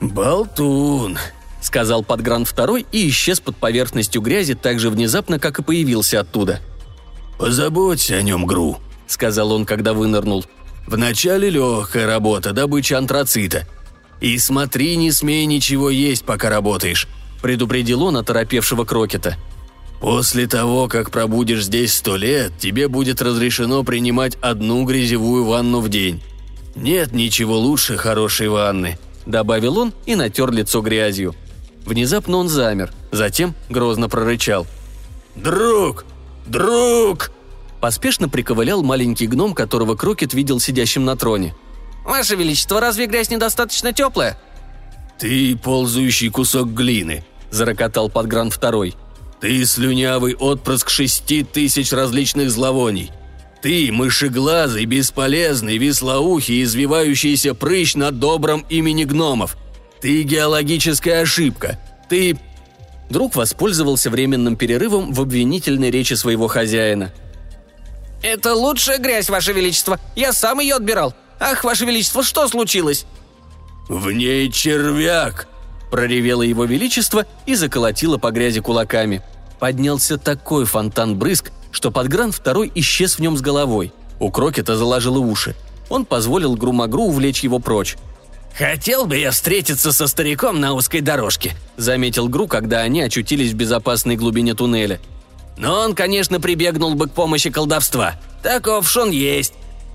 [0.00, 1.18] «Болтун»,—
[1.62, 6.60] сказал Подгран второй и исчез под поверхностью грязи так же внезапно, как и появился оттуда.
[7.38, 10.44] «Позаботься о нем, Гру»,— сказал он, когда вынырнул.
[10.86, 13.66] «Вначале легкая работа, добыча антрацита.
[14.20, 17.08] И смотри, не смей ничего есть, пока работаешь»,—
[17.42, 19.36] предупредил он оторопевшего Крокета.
[20.00, 25.88] «После того, как пробудешь здесь сто лет, тебе будет разрешено принимать одну грязевую ванну в
[25.88, 26.22] день.
[26.74, 31.34] Нет ничего лучше хорошей ванны»,— добавил он и натер лицо грязью.
[31.84, 34.66] Внезапно он замер, затем грозно прорычал.
[35.34, 36.04] «Друг!
[36.46, 37.30] Друг!»
[37.80, 41.54] Поспешно приковылял маленький гном, которого Крокет видел сидящим на троне.
[42.04, 44.38] «Ваше Величество, разве грязь недостаточно теплая?»
[45.18, 48.94] «Ты ползающий кусок глины»,– зарокотал Подгран второй.
[49.40, 53.10] «Ты слюнявый отпрыск шести тысяч различных зловоний.
[53.62, 59.56] Ты мышеглазый, бесполезный, веслоухий, извивающийся прыщ на добром имени гномов.
[60.02, 61.78] Ты геологическая ошибка.
[62.10, 62.36] Ты...»
[63.08, 67.12] Друг воспользовался временным перерывом в обвинительной речи своего хозяина.
[68.20, 70.00] «Это лучшая грязь, Ваше Величество.
[70.16, 71.14] Я сам ее отбирал.
[71.38, 73.06] Ах, Ваше Величество, что случилось?»
[73.88, 75.46] «В ней червяк!»–
[75.90, 79.22] проревело его величество и заколотило по грязи кулаками.
[79.60, 83.92] Поднялся такой фонтан брызг, что подгран второй исчез в нем с головой.
[84.18, 85.54] У Крокета заложило уши.
[85.90, 87.96] Он позволил Грумагру увлечь его прочь.
[88.56, 93.54] «Хотел бы я встретиться со стариком на узкой дорожке»,— заметил Гру, когда они очутились в
[93.54, 95.00] безопасной глубине туннеля.
[95.56, 98.14] «Но он, конечно, прибегнул бы к помощи колдовства.
[98.42, 99.54] Таков шон есть.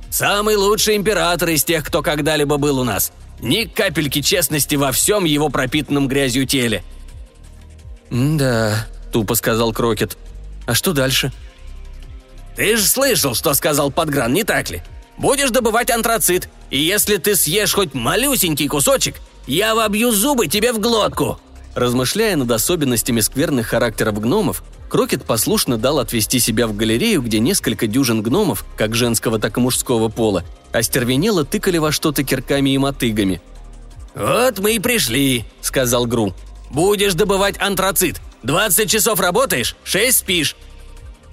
[0.09, 3.11] Самый лучший император из тех, кто когда-либо был у нас.
[3.39, 6.83] Ни капельки честности во всем его пропитанном грязью теле».
[8.09, 10.17] «Да»,— тупо сказал Крокет.
[10.65, 11.31] «А что дальше?»
[12.55, 14.81] «Ты же слышал, что сказал Подгран, не так ли?
[15.17, 19.15] Будешь добывать антрацит, и если ты съешь хоть малюсенький кусочек,
[19.47, 21.39] я вобью зубы тебе в глотку!»
[21.75, 27.87] Размышляя над особенностями скверных характеров гномов, Крокет послушно дал отвести себя в галерею, где несколько
[27.87, 33.41] дюжин гномов, как женского, так и мужского пола, остервенело тыкали во что-то кирками и мотыгами.
[34.15, 36.33] «Вот мы и пришли»,— сказал Гру.
[36.71, 38.21] «Будешь добывать антрацит.
[38.43, 40.55] Двадцать часов работаешь, шесть спишь».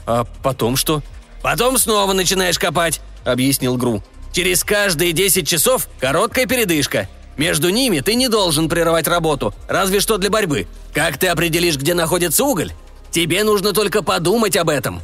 [0.06, 1.02] «А потом что?»
[1.42, 4.02] «Потом снова начинаешь копать»,— объяснил Гру.
[4.32, 7.08] Через каждые 10 часов короткая передышка.
[7.36, 10.66] Между ними ты не должен прерывать работу, разве что для борьбы.
[10.92, 12.72] Как ты определишь, где находится уголь?
[13.10, 15.00] Тебе нужно только подумать об этом».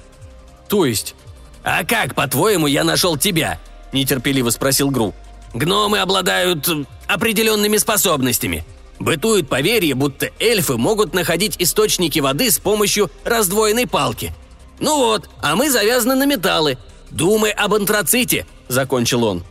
[0.68, 1.14] «То есть?»
[1.62, 3.60] «А как, по-твоему, я нашел тебя?»–
[3.92, 5.14] нетерпеливо спросил Гру.
[5.52, 6.68] «Гномы обладают
[7.06, 8.64] определенными способностями.
[8.98, 14.32] Бытует поверье, будто эльфы могут находить источники воды с помощью раздвоенной палки.
[14.78, 16.78] Ну вот, а мы завязаны на металлы.
[17.10, 19.44] Думай об антраците»,– закончил он.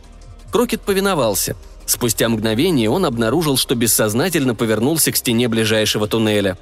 [0.50, 1.56] Крокет повиновался.
[1.86, 6.56] Спустя мгновение он обнаружил, что бессознательно повернулся к стене ближайшего туннеля.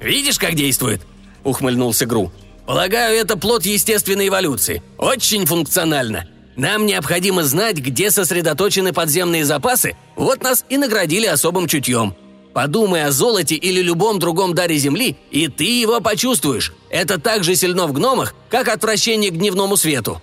[0.00, 1.02] «Видишь, как действует?»–
[1.44, 2.32] ухмыльнулся Гру.
[2.66, 4.82] «Полагаю, это плод естественной эволюции.
[4.98, 6.26] Очень функционально.
[6.56, 12.14] Нам необходимо знать, где сосредоточены подземные запасы, вот нас и наградили особым чутьем.
[12.52, 16.72] Подумай о золоте или любом другом даре Земли, и ты его почувствуешь.
[16.90, 20.22] Это так же сильно в гномах, как отвращение к дневному свету».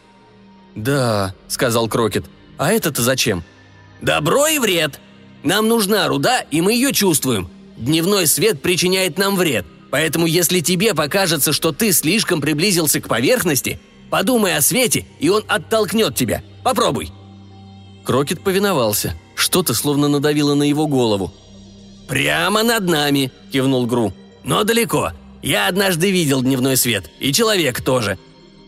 [0.75, 2.25] «Да»,— сказал Крокет.
[2.57, 3.43] «А это-то зачем?»
[4.01, 4.99] «Добро и вред.
[5.43, 7.49] Нам нужна руда, и мы ее чувствуем.
[7.77, 9.65] Дневной свет причиняет нам вред.
[9.89, 13.79] Поэтому если тебе покажется, что ты слишком приблизился к поверхности,
[14.09, 16.43] подумай о свете, и он оттолкнет тебя.
[16.63, 17.11] Попробуй».
[18.05, 19.15] Крокет повиновался.
[19.35, 21.33] Что-то словно надавило на его голову.
[22.07, 24.13] «Прямо над нами»,– кивнул Гру.
[24.43, 25.11] «Но далеко.
[25.41, 28.17] Я однажды видел дневной свет, и человек тоже».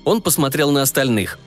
[0.05, 1.39] Он посмотрел на остальных.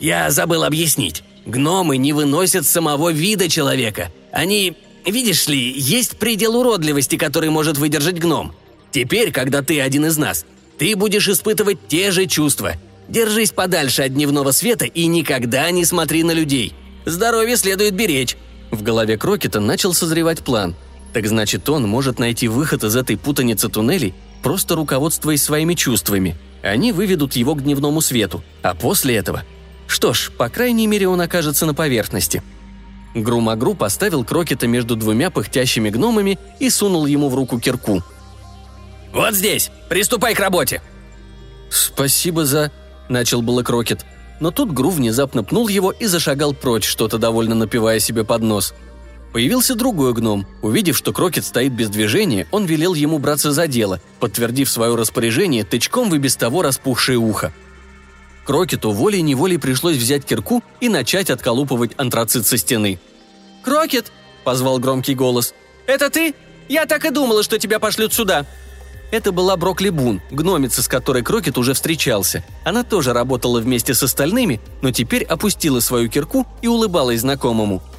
[0.00, 1.22] «Я забыл объяснить.
[1.46, 4.10] Гномы не выносят самого вида человека.
[4.32, 8.54] Они, видишь ли, есть предел уродливости, который может выдержать гном.
[8.90, 10.44] Теперь, когда ты один из нас,
[10.78, 12.74] ты будешь испытывать те же чувства.
[13.08, 16.74] Держись подальше от дневного света и никогда не смотри на людей.
[17.04, 18.36] Здоровье следует беречь».
[18.72, 20.74] В голове Крокета начал созревать план–
[21.16, 26.36] так значит, он может найти выход из этой путаницы туннелей, просто руководствуясь своими чувствами.
[26.62, 29.42] Они выведут его к дневному свету, а после этого...
[29.86, 32.42] Что ж, по крайней мере, он окажется на поверхности.
[33.14, 38.02] Грумагру поставил Крокета между двумя пыхтящими гномами и сунул ему в руку кирку.
[39.12, 39.70] «Вот здесь!
[39.88, 40.82] Приступай к работе!»
[41.70, 42.70] «Спасибо за...»–
[43.08, 44.04] начал было Крокет.
[44.38, 48.74] Но тут Гру внезапно пнул его и зашагал прочь, что-то довольно напевая себе под нос–
[49.36, 50.46] Появился другой гном.
[50.62, 55.62] Увидев, что Крокет стоит без движения, он велел ему браться за дело, подтвердив свое распоряжение
[55.62, 57.52] тычком в и без того распухшее ухо.
[58.46, 63.00] Крокету волей-неволей пришлось взять кирку и начать отколупывать антрацит со стены.
[63.62, 64.12] «Крокет!»–
[64.44, 65.54] позвал громкий голос.
[65.86, 66.34] «Это ты?
[66.68, 68.46] Я так и думала, что тебя пошлют сюда!»
[69.12, 72.44] Это была Брокли Бун, гномица, с которой Крокет уже встречался.
[72.64, 77.82] Она тоже работала вместе с остальными, но теперь опустила свою кирку и улыбалась знакомому–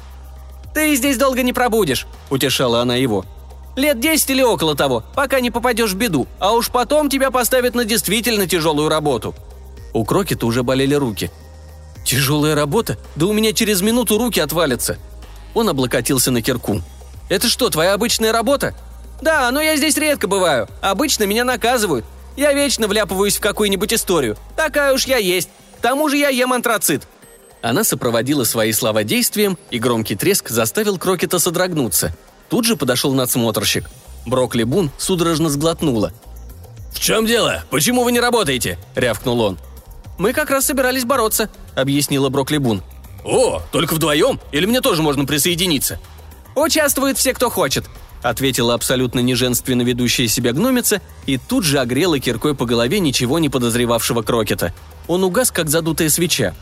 [0.78, 3.24] «Ты здесь долго не пробудешь»,– утешала она его.
[3.74, 7.74] «Лет десять или около того, пока не попадешь в беду, а уж потом тебя поставят
[7.74, 9.34] на действительно тяжелую работу».
[9.92, 11.30] У Крокета уже болели руки.
[12.04, 12.98] «Тяжелая работа?
[13.16, 14.98] Да у меня через минуту руки отвалятся».
[15.54, 16.82] Он облокотился на кирку.
[17.28, 18.74] «Это что, твоя обычная работа?»
[19.20, 20.68] «Да, но я здесь редко бываю.
[20.80, 22.04] Обычно меня наказывают.
[22.36, 24.36] Я вечно вляпываюсь в какую-нибудь историю.
[24.56, 25.48] Такая уж я есть.
[25.78, 27.02] К тому же я ем антрацит.
[27.62, 32.14] Она сопроводила свои слова действием, и громкий треск заставил Крокета содрогнуться.
[32.48, 33.90] Тут же подошел надсмотрщик.
[34.24, 36.12] Брокли Бун судорожно сглотнула.
[36.92, 37.64] «В чем дело?
[37.70, 39.58] Почему вы не работаете?»– рявкнул он.
[40.18, 42.82] «Мы как раз собирались бороться»,– объяснила Брокли Бун.
[43.24, 44.40] «О, только вдвоем?
[44.52, 46.00] Или мне тоже можно присоединиться?»
[46.56, 47.84] «Участвуют все, кто хочет»,—
[48.22, 53.48] ответила абсолютно неженственно ведущая себя гномица и тут же огрела киркой по голове ничего не
[53.48, 54.74] подозревавшего Крокета.
[55.06, 56.54] Он угас, как задутая свеча.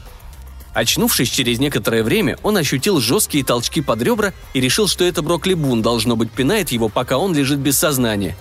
[0.75, 5.55] Очнувшись через некоторое время, он ощутил жесткие толчки под ребра и решил, что это Брокли
[5.55, 8.37] Бун, должно быть, пинает его, пока он лежит без сознания.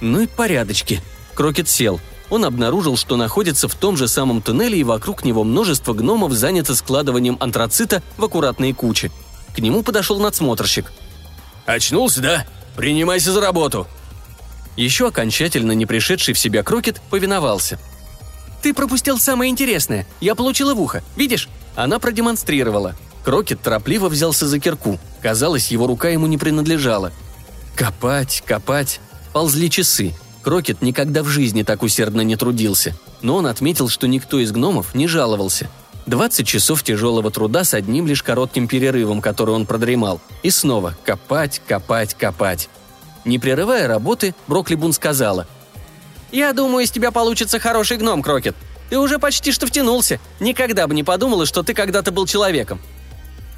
[0.00, 1.02] Ну и порядочки.
[1.34, 2.00] Крокет сел.
[2.30, 6.76] Он обнаружил, что находится в том же самом туннеле, и вокруг него множество гномов занято
[6.76, 9.10] складыванием антрацита в аккуратные кучи.
[9.54, 10.92] К нему подошел надсмотрщик.
[11.66, 12.46] «Очнулся, да?
[12.76, 13.86] Принимайся за работу!»
[14.76, 17.78] Еще окончательно не пришедший в себя Крокет повиновался.
[18.62, 20.06] «Ты пропустил самое интересное.
[20.20, 21.02] Я получила в ухо.
[21.16, 21.48] Видишь?
[21.74, 22.94] Она продемонстрировала.
[23.24, 24.98] Крокет торопливо взялся за кирку.
[25.20, 27.12] Казалось, его рука ему не принадлежала.
[27.74, 29.00] Копать, копать.
[29.32, 30.14] Ползли часы.
[30.42, 32.94] Крокет никогда в жизни так усердно не трудился.
[33.20, 35.68] Но он отметил, что никто из гномов не жаловался.
[36.06, 40.20] 20 часов тяжелого труда с одним лишь коротким перерывом, который он продремал.
[40.42, 42.68] И снова копать, копать, копать.
[43.24, 45.46] Не прерывая работы, Броклибун сказала.
[46.32, 48.56] «Я думаю, из тебя получится хороший гном, Крокет.
[48.88, 50.20] Ты уже почти что втянулся.
[50.38, 52.80] Никогда бы не подумала, что ты когда-то был человеком».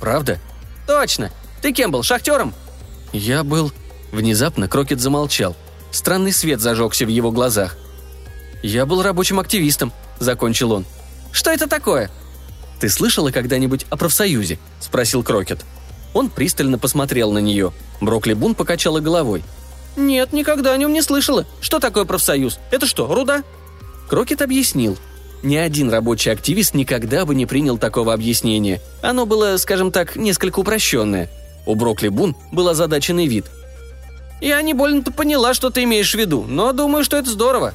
[0.00, 0.38] «Правда?»
[0.86, 1.30] «Точно.
[1.60, 2.54] Ты кем был, шахтером?»
[3.12, 3.72] «Я был...»
[4.10, 5.56] Внезапно Крокет замолчал.
[5.92, 7.76] Странный свет зажегся в его глазах.
[8.62, 10.86] «Я был рабочим активистом»,— закончил он.
[11.30, 12.10] «Что это такое?»
[12.80, 15.64] «Ты слышала когда-нибудь о профсоюзе?»– спросил Крокет.
[16.14, 17.72] Он пристально посмотрел на нее.
[18.00, 19.44] Брокли Бун покачала головой.
[19.96, 21.46] «Нет, никогда о нем не слышала.
[21.60, 22.58] Что такое профсоюз?
[22.70, 23.44] Это что, руда?»
[24.08, 24.96] Крокет объяснил.
[25.42, 28.80] Ни один рабочий активист никогда бы не принял такого объяснения.
[29.02, 31.30] Оно было, скажем так, несколько упрощенное.
[31.66, 33.46] У Брокли Бун был озадаченный вид.
[34.42, 37.74] «Я не больно-то поняла, что ты имеешь в виду, но думаю, что это здорово».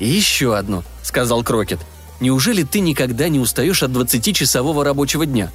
[0.00, 1.80] «И еще одно»,— сказал Крокет.
[2.18, 5.52] «Неужели ты никогда не устаешь от 20-часового рабочего дня?»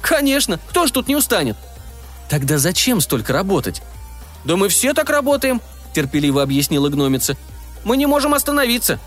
[0.00, 1.56] «Конечно, кто ж тут не устанет?»
[2.30, 3.82] «Тогда зачем столько работать?»
[4.44, 5.60] «Да мы все так работаем»,—
[5.92, 7.36] терпеливо объяснила гномица.
[7.82, 9.00] «Мы не можем остановиться».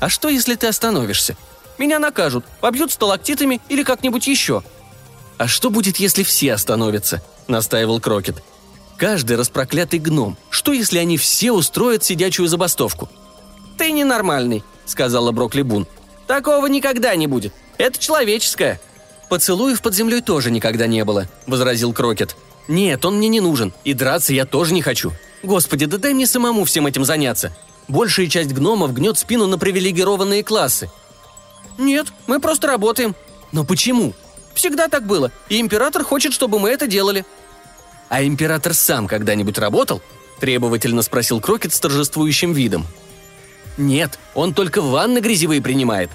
[0.00, 1.36] «А что, если ты остановишься?»
[1.76, 4.62] «Меня накажут, побьют сталактитами или как-нибудь еще».
[5.36, 8.42] «А что будет, если все остановятся?»– настаивал Крокет.
[8.98, 10.36] «Каждый распроклятый гном.
[10.50, 13.08] Что, если они все устроят сидячую забастовку?»
[13.78, 15.86] «Ты ненормальный»,– сказала Брокли Бун.
[16.26, 17.54] «Такого никогда не будет.
[17.78, 18.80] Это человеческое».
[19.28, 22.34] «Поцелуев под землей тоже никогда не было»,– возразил Крокет.
[22.66, 25.12] «Нет, он мне не нужен, и драться я тоже не хочу.
[25.44, 27.56] Господи, да дай мне самому всем этим заняться.
[27.86, 30.90] Большая часть гномов гнет спину на привилегированные классы».
[31.78, 33.14] «Нет, мы просто работаем».
[33.52, 34.12] «Но почему?»
[34.54, 37.24] «Всегда так было, и император хочет, чтобы мы это делали».
[38.08, 40.02] «А император сам когда-нибудь работал?»–
[40.40, 42.86] требовательно спросил Крокет с торжествующим видом.
[43.76, 46.10] «Нет, он только ванны грязевые принимает».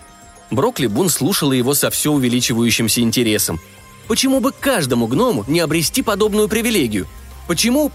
[0.51, 3.60] Брокли Бун слушала его со все увеличивающимся интересом–
[4.08, 7.08] Почему бы каждому гному не обрести подобную привилегию?
[7.47, 7.91] Почему...»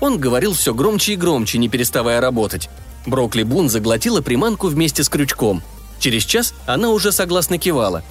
[0.00, 2.70] Он говорил все громче и громче, не переставая работать.
[3.06, 5.62] Брокли Бун заглотила приманку вместе с крючком.
[5.98, 8.02] Через час она уже согласно кивала.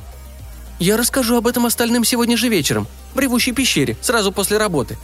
[0.80, 4.98] «Я расскажу об этом остальным сегодня же вечером, в ревущей пещере, сразу после работы».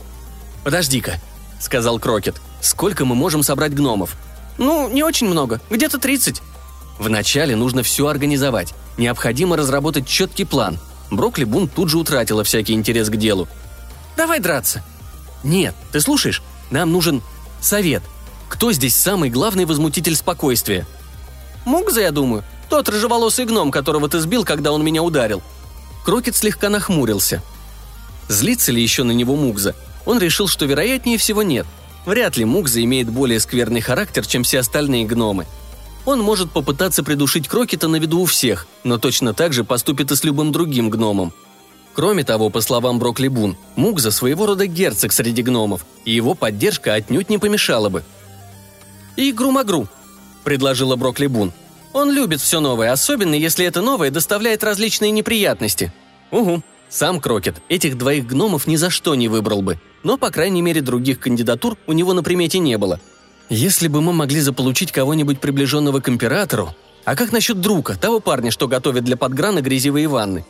[0.64, 1.20] «Подожди-ка»,—
[1.60, 2.36] сказал Крокет.
[2.60, 4.16] «Сколько мы можем собрать гномов?»
[4.58, 6.42] «Ну, не очень много, где-то тридцать».
[6.98, 8.72] «Вначале нужно все организовать.
[8.96, 10.78] Необходимо разработать четкий план.
[11.10, 13.48] Брокли Бун тут же утратила всякий интерес к делу.
[14.16, 14.82] «Давай драться!»
[15.44, 16.42] «Нет, ты слушаешь?
[16.70, 17.22] Нам нужен
[17.60, 18.02] совет.
[18.48, 20.86] Кто здесь самый главный возмутитель спокойствия?»
[21.64, 22.42] «Мукза, я думаю.
[22.68, 25.42] Тот рыжеволосый гном, которого ты сбил, когда он меня ударил».
[26.06, 27.42] Крокет слегка нахмурился.
[28.28, 29.74] Злится ли еще на него Мукза?
[30.06, 31.66] Он решил, что вероятнее всего нет.
[32.06, 35.44] Вряд ли Мукза имеет более скверный характер, чем все остальные гномы–
[36.06, 40.16] он может попытаться придушить Крокета на виду у всех, но точно так же поступит и
[40.16, 41.32] с любым другим гномом.
[41.94, 46.94] Кроме того, по словам Брокли Бун, Мукза своего рода герцог среди гномов, и его поддержка
[46.94, 48.04] отнюдь не помешала бы.
[49.16, 49.88] «И Грумагру»,—
[50.44, 51.52] предложила Брокли Бун.
[51.96, 55.92] «Он любит все новое, особенно если это новое доставляет различные неприятности».
[56.30, 60.62] «Угу», сам Крокет этих двоих гномов ни за что не выбрал бы, но, по крайней
[60.62, 63.00] мере, других кандидатур у него на примете не было–
[63.48, 66.74] если бы мы могли заполучить кого-нибудь приближенного к императору...
[67.04, 70.44] А как насчет друга, того парня, что готовит для подграна грязевые ванны?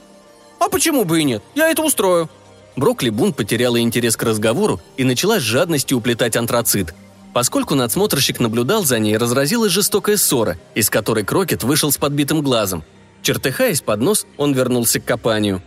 [0.59, 1.43] А почему бы и нет?
[1.55, 2.31] Я это устрою.
[2.77, 6.95] Брокли Бун потеряла интерес к разговору и начала с жадностью уплетать антрацит.
[7.37, 12.83] Поскольку надсмотрщик наблюдал за ней, разразилась жестокая ссора, из которой Крокет вышел с подбитым глазом.
[13.21, 15.63] Чертыхаясь под нос, он вернулся к копанию.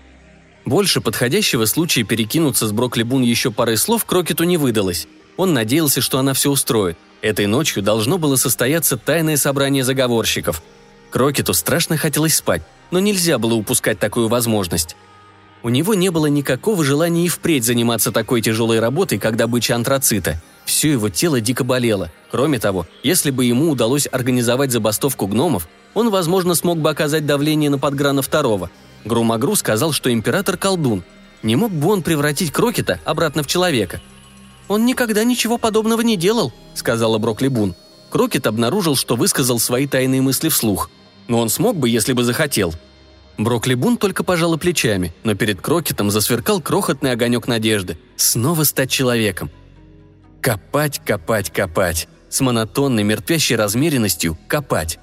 [0.66, 5.08] Больше подходящего случая перекинуться с Брокли Бун еще парой слов Крокету не выдалось.
[5.38, 6.98] Он надеялся, что она все устроит.
[7.22, 10.64] Этой ночью должно было состояться тайное собрание заговорщиков.
[11.12, 14.96] Крокету страшно хотелось спать, но нельзя было упускать такую возможность.
[15.62, 20.42] У него не было никакого желания и впредь заниматься такой тяжелой работой, как добыча антрацита.
[20.70, 22.12] Все его тело дико болело.
[22.32, 27.72] Кроме того, если бы ему удалось организовать забастовку гномов, он, возможно, смог бы оказать давление
[27.72, 28.70] на подграна второго.
[29.04, 31.04] Грумагру сказал, что император колдун.
[31.42, 34.00] Не мог бы он превратить Крокета обратно в человека–
[34.70, 37.76] «Он никогда ничего подобного не делал»,— сказала Брокли Бун.
[38.12, 40.92] Крокет обнаружил, что высказал свои тайные мысли вслух.
[41.28, 42.74] Но он смог бы, если бы захотел.
[43.40, 47.98] Брокли Бун только пожала плечами, но перед Крокетом засверкал крохотный огонек надежды.
[48.16, 49.50] Снова стать человеком.
[50.42, 52.08] Копать, копать, копать.
[52.30, 55.00] С монотонной, мертвящей размеренностью копать.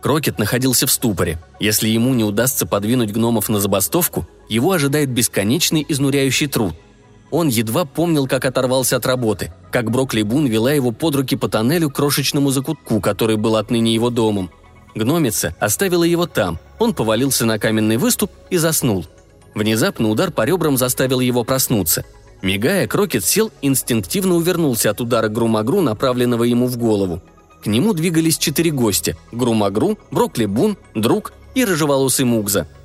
[0.00, 1.38] Крокет находился в ступоре.
[1.60, 6.74] Если ему не удастся подвинуть гномов на забастовку, его ожидает бесконечный изнуряющий труд–
[7.32, 11.48] он едва помнил, как оторвался от работы, как Брокли Бун вела его под руки по
[11.48, 14.50] тоннелю к крошечному закутку, который был отныне его домом.
[14.94, 19.06] Гномица оставила его там, он повалился на каменный выступ и заснул.
[19.54, 22.04] Внезапно удар по ребрам заставил его проснуться.
[22.42, 27.22] Мигая, Крокет сел, инстинктивно увернулся от удара Грумагру, направленного ему в голову.
[27.62, 32.66] К нему двигались четыре гостя– Грумагру, Брокли Бун, Друг и рыжеволосый Мугза–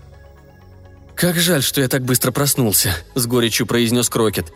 [1.18, 4.54] «Как жаль, что я так быстро проснулся»,— с горечью произнес Крокет.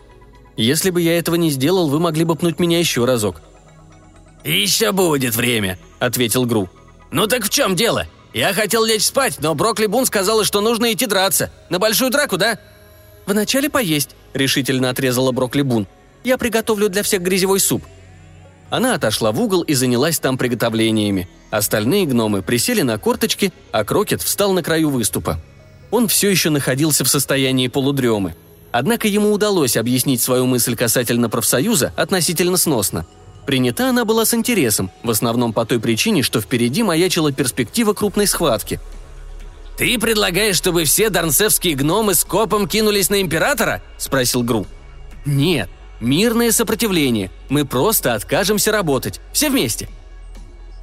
[0.56, 3.42] «Если бы я этого не сделал, вы могли бы пнуть меня еще разок».
[4.44, 6.70] «Еще будет время»,— ответил Гру.
[7.10, 8.06] «Ну так в чем дело?
[8.32, 11.50] Я хотел лечь спать, но Брокли Бун сказала, что нужно идти драться.
[11.68, 12.60] На большую драку, да?»
[13.26, 15.86] «Вначале поесть»,— решительно отрезала Брокли Бун.
[16.24, 17.82] «Я приготовлю для всех грязевой суп».
[18.70, 21.28] Она отошла в угол и занялась там приготовлениями.
[21.50, 25.38] Остальные гномы присели на корточки, а Крокет встал на краю выступа.
[25.90, 28.34] Он все еще находился в состоянии полудремы.
[28.72, 33.06] Однако ему удалось объяснить свою мысль касательно профсоюза относительно сносно.
[33.44, 38.26] Принята она была с интересом, в основном по той причине, что впереди маячила перспектива крупной
[38.26, 38.80] схватки.
[39.82, 44.64] «Ты предлагаешь, чтобы все дарнсевские гномы с копом кинулись на императора?»– спросил Гру.
[45.24, 45.68] «Нет,
[45.98, 47.32] мирное сопротивление.
[47.48, 49.20] Мы просто откажемся работать.
[49.32, 49.88] Все вместе».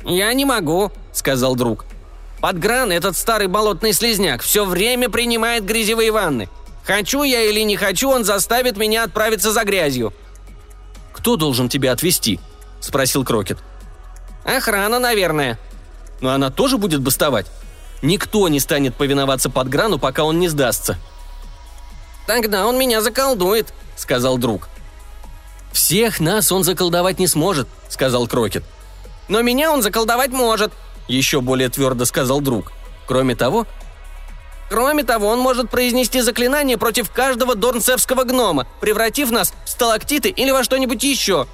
[0.04, 1.86] «Я не могу»,– сказал друг.
[2.42, 6.50] «Подгран, этот старый болотный слезняк, все время принимает грязевые ванны.
[6.84, 10.12] Хочу я или не хочу, он заставит меня отправиться за грязью».
[11.14, 12.42] «Кто должен тебя отвезти?»–
[12.82, 13.60] спросил Крокет.
[14.44, 15.58] «Охрана, наверное».
[16.20, 17.46] «Но она тоже будет бастовать?»
[18.02, 20.98] «Никто не станет повиноваться под грану, пока он не сдастся».
[22.28, 24.70] «Тогда он меня заколдует»,– сказал друг.
[25.72, 28.64] «Всех нас он заколдовать не сможет»,– сказал Крокет.
[29.28, 30.72] «Но меня он заколдовать может»,–
[31.08, 32.72] еще более твердо сказал друг.
[33.08, 33.66] Кроме того,
[34.70, 40.52] Кроме того, он может произнести заклинание против каждого дорнцевского гнома, превратив нас в сталактиты или
[40.52, 41.48] во что-нибудь еще.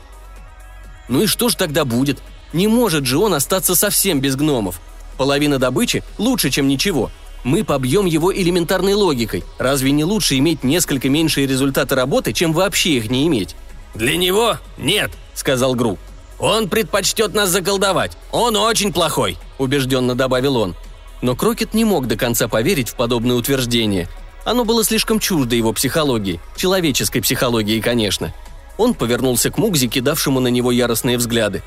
[1.08, 2.20] Ну и что ж тогда будет?
[2.52, 4.82] Не может же он остаться совсем без гномов.
[5.18, 7.12] Половина добычи лучше, чем ничего.
[7.44, 9.44] Мы побьем его элементарной логикой.
[9.60, 13.56] Разве не лучше иметь несколько меньшие результаты работы, чем вообще их не иметь?
[13.94, 15.98] «Для него нет»,— сказал Гру.
[16.38, 18.18] «Он предпочтет нас заколдовать.
[18.32, 20.76] Он очень плохой»,— убежденно добавил он.
[21.22, 24.10] Но Крокет не мог до конца поверить в подобное утверждение.
[24.44, 28.34] Оно было слишком чуждо его психологии, человеческой психологии, конечно.
[28.78, 31.64] Он повернулся к Мугзе, кидавшему на него яростные взгляды.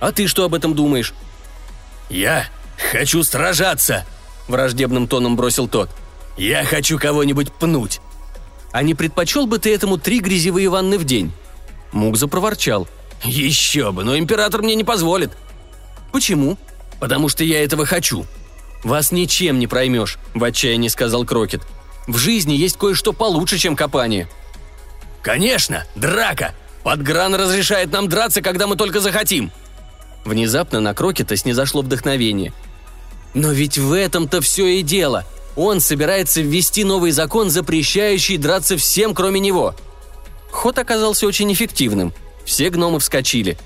[0.00, 1.14] «А ты что об этом думаешь?»
[2.10, 4.06] «Я хочу сражаться!»–
[4.48, 5.90] враждебным тоном бросил тот.
[6.36, 8.00] «Я хочу кого-нибудь пнуть!»
[8.72, 11.32] «А не предпочел бы ты этому три грязевые ванны в день?»
[11.92, 12.88] Мугза проворчал.
[13.24, 15.32] «Еще бы, но император мне не позволит».
[16.12, 16.58] «Почему?»
[16.98, 18.26] «Потому что я этого хочу»,
[18.86, 21.62] «Вас ничем не проймешь»,– в отчаянии сказал Крокет.
[22.06, 24.28] «В жизни есть кое-что получше, чем копание».
[25.22, 26.54] «Конечно, драка!
[26.84, 29.50] Подгран разрешает нам драться, когда мы только захотим!»
[30.24, 32.52] Внезапно на Крокета снизошло вдохновение.
[33.34, 35.24] «Но ведь в этом-то все и дело.
[35.56, 39.74] Он собирается ввести новый закон, запрещающий драться всем, кроме него».
[40.50, 42.14] Ход оказался очень эффективным.
[42.44, 43.58] Все гномы вскочили.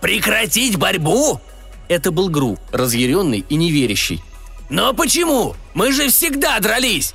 [0.00, 1.40] «Прекратить борьбу?»
[1.88, 4.22] Это был Гру, разъяренный и неверящий.
[4.70, 5.54] «Но почему?
[5.74, 7.14] Мы же всегда дрались!»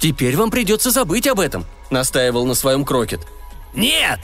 [0.00, 3.20] «Теперь вам придется забыть об этом»,— настаивал на своем Крокет.
[3.74, 4.18] «Нет!»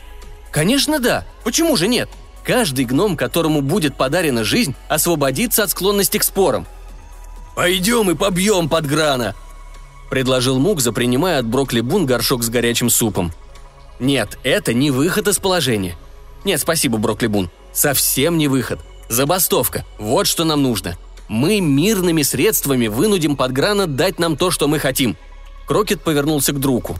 [0.50, 1.26] «Конечно да.
[1.44, 2.08] Почему же нет?
[2.46, 6.66] Каждый гном, которому будет подарена жизнь, освободится от склонности к спорам».
[7.56, 9.34] «Пойдем и побьем подграна»,—
[10.10, 13.32] предложил Мукза, принимая от Брокли Бун горшок с горячим супом.
[13.98, 15.96] «Нет, это не выход из положения.
[16.44, 17.50] Нет, спасибо, Брокли Бун.
[17.72, 18.78] Совсем не выход.
[19.08, 19.84] Забастовка.
[19.98, 20.96] Вот что нам нужно.
[21.28, 25.16] Мы мирными средствами вынудим Подграна дать нам то, что мы хотим».
[25.66, 26.96] Крокет повернулся к другу.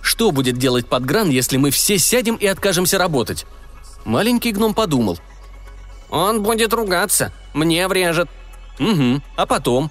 [0.00, 3.46] «Что будет делать Подгран, если мы все сядем и откажемся работать?»
[4.04, 5.18] Маленький гном подумал.
[6.10, 7.32] «Он будет ругаться.
[7.54, 8.28] Мне врежет».
[8.78, 9.22] «Угу.
[9.36, 9.90] А потом?»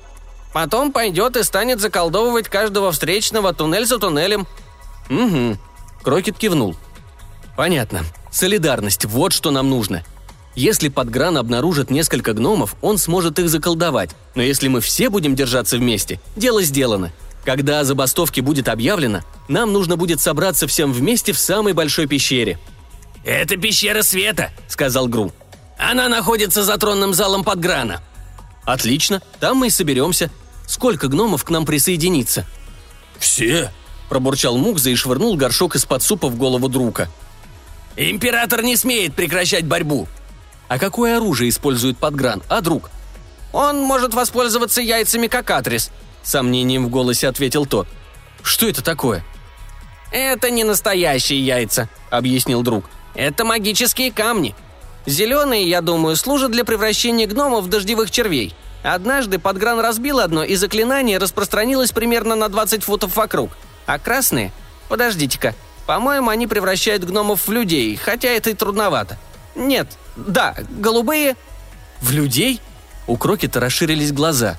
[0.54, 4.46] «Потом пойдет и станет заколдовывать каждого встречного туннель за туннелем».
[5.10, 5.58] «Угу».
[6.04, 6.76] Крокет кивнул.
[7.56, 8.02] «Понятно.
[8.32, 10.04] Солидарность– вот что нам нужно.
[10.56, 14.12] Если Подгран обнаружит несколько гномов, он сможет их заколдовать.
[14.36, 17.14] Но если мы все будем держаться вместе, дело сделано.
[17.46, 22.60] Когда о забастовке будет объявлено, нам нужно будет собраться всем вместе в самой большой пещере».
[23.24, 25.32] «Это пещера света»,— сказал Гру.
[25.78, 28.02] «Она находится за тронным залом Подграна».
[28.66, 30.30] «Отлично, там мы и соберемся.
[30.68, 32.46] Сколько гномов к нам присоединится?»
[33.20, 33.72] «Все»,–
[34.10, 37.10] пробурчал Мукза и швырнул горшок из-под супа в голову друга.
[37.96, 40.08] «Император не смеет прекращать борьбу»,
[40.72, 42.92] а какое оружие использует Подгран, а друг?
[43.52, 45.92] Он может воспользоваться яйцами как адрес,
[46.24, 47.90] сомнением в голосе ответил тот.
[48.42, 49.22] Что это такое?
[50.14, 52.86] Это не настоящие яйца, объяснил друг.
[53.16, 54.56] Это магические камни.
[55.06, 58.54] Зеленые, я думаю, служат для превращения гномов в дождевых червей.
[58.84, 63.52] Однажды Подгран разбил одно, и заклинание распространилось примерно на 20 футов вокруг.
[63.86, 64.52] А красные?
[64.90, 65.56] Подождите-ка.
[65.86, 69.18] По-моему, они превращают гномов в людей, хотя это и трудновато.
[69.56, 71.36] Нет, да, голубые...»
[72.02, 72.62] «В людей?»
[73.08, 74.58] У Крокета расширились глаза.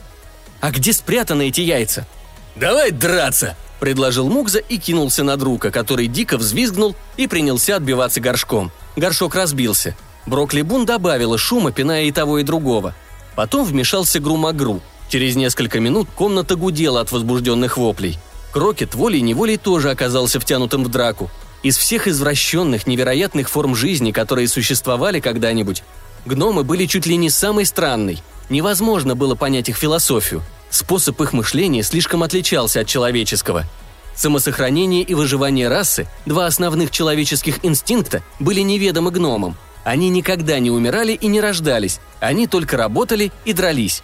[0.61, 2.07] «А где спрятаны эти яйца?»
[2.55, 8.70] «Давай драться!»– предложил Мукза и кинулся на друга, который дико взвизгнул и принялся отбиваться горшком.
[8.95, 9.97] Горшок разбился.
[10.24, 12.95] Брокли Бун добавила шума, пиная и того, и другого.
[13.35, 14.80] Потом вмешался Грумагру.
[15.09, 18.20] Через несколько минут комната гудела от возбужденных воплей.
[18.53, 21.28] Крокет волей-неволей тоже оказался втянутым в драку.
[21.64, 25.83] Из всех извращенных, невероятных форм жизни, которые существовали когда-нибудь,
[26.24, 28.22] гномы были чуть ли не самой странной.
[28.49, 30.41] Невозможно было понять их философию.
[30.72, 33.66] Способ их мышления слишком отличался от человеческого.
[34.16, 39.58] Самосохранение и выживание расы, два основных человеческих инстинкта, были неведомы гномам.
[39.84, 44.02] Они никогда не умирали и не рождались, они только работали и дрались.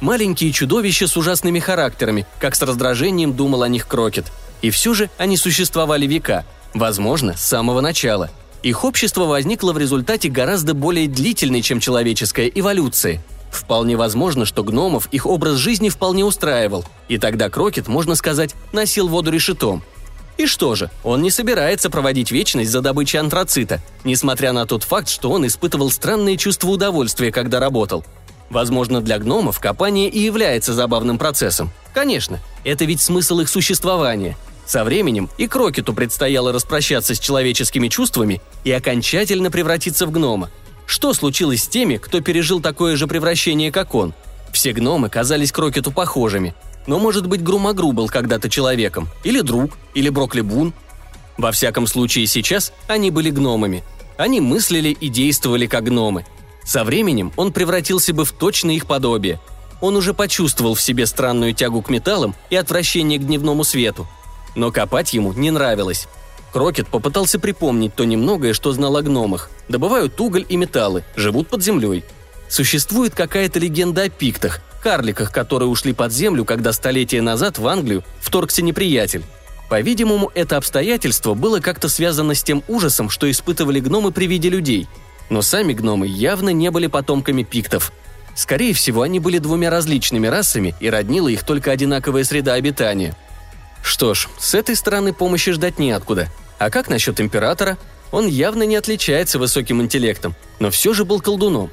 [0.00, 4.32] Маленькие чудовища с ужасными характерами, как с раздражением думал о них Крокет.
[4.62, 8.30] И все же они существовали века, возможно, с самого начала.
[8.62, 13.20] Их общество возникло в результате гораздо более длительной, чем человеческая эволюции.
[13.56, 19.08] Вполне возможно, что гномов их образ жизни вполне устраивал, и тогда Крокет, можно сказать, носил
[19.08, 19.82] воду решетом.
[20.36, 25.08] И что же, он не собирается проводить вечность за добычей антрацита, несмотря на тот факт,
[25.08, 28.04] что он испытывал странные чувства удовольствия, когда работал–
[28.50, 31.70] Возможно, для гномов копание и является забавным процессом.
[31.92, 34.36] Конечно, это ведь смысл их существования.
[34.64, 40.50] Со временем и Крокету предстояло распрощаться с человеческими чувствами и окончательно превратиться в гнома.
[40.86, 44.14] Что случилось с теми, кто пережил такое же превращение, как он?
[44.52, 46.54] Все гномы казались Крокету похожими.
[46.86, 50.72] Но, может быть, Грумагру был когда-то человеком, или друг, или Броклибун.
[51.36, 53.82] Во всяком случае, сейчас они были гномами.
[54.16, 56.24] Они мыслили и действовали как гномы–
[56.66, 59.38] со временем он превратился бы в точное их подобие.
[59.80, 64.08] Он уже почувствовал в себе странную тягу к металлам и отвращение к дневному свету.
[64.56, 66.08] Но копать ему не нравилось.
[66.52, 69.50] Крокет попытался припомнить то немногое, что знал о гномах.
[69.68, 72.04] Добывают уголь и металлы, живут под землей.
[72.48, 78.04] Существует какая-то легенда о пиктах, карликах, которые ушли под землю, когда столетия назад в Англию
[78.20, 79.24] вторгся неприятель.
[79.68, 84.88] По-видимому, это обстоятельство было как-то связано с тем ужасом, что испытывали гномы при виде людей–
[85.30, 87.92] но сами гномы явно не были потомками пиктов.
[88.34, 93.16] Скорее всего, они были двумя различными расами и роднила их только одинаковая среда обитания.
[93.86, 96.28] Что ж, с этой стороны помощи ждать неоткуда.
[96.58, 97.78] А как насчет императора?
[98.10, 101.70] Он явно не отличается высоким интеллектом, но все же был колдуном.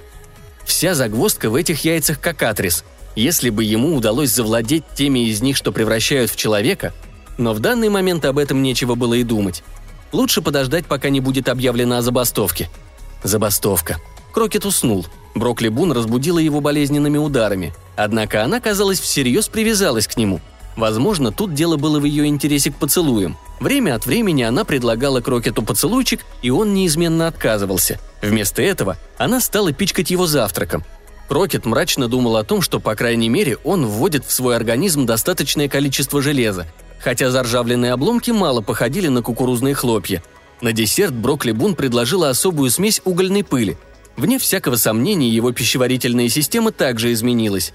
[0.63, 2.85] Вся загвоздка в этих яйцах как атрис.
[3.15, 6.93] Если бы ему удалось завладеть теми из них, что превращают в человека,
[7.37, 9.63] но в данный момент об этом нечего было и думать.
[10.11, 12.69] Лучше подождать, пока не будет объявлено о забастовке–
[13.23, 13.97] Забастовка.
[14.33, 15.05] Крокет уснул.
[15.33, 17.73] Брокли Бун разбудила его болезненными ударами.
[17.95, 20.41] Однако она, казалось, всерьез привязалась к нему.
[20.75, 23.37] Возможно, тут дело было в ее интересе к поцелуям.
[23.59, 27.99] Время от времени она предлагала Крокету поцелуйчик, и он неизменно отказывался.
[28.21, 30.83] Вместо этого она стала пичкать его завтраком.
[31.29, 35.69] Крокет мрачно думал о том, что, по крайней мере, он вводит в свой организм достаточное
[35.69, 36.67] количество железа,
[36.99, 40.23] хотя заржавленные обломки мало походили на кукурузные хлопья–
[40.63, 43.77] на десерт Брокли Бун предложила особую смесь угольной пыли.
[44.15, 47.73] Вне всякого сомнения, его пищеварительная система также изменилась.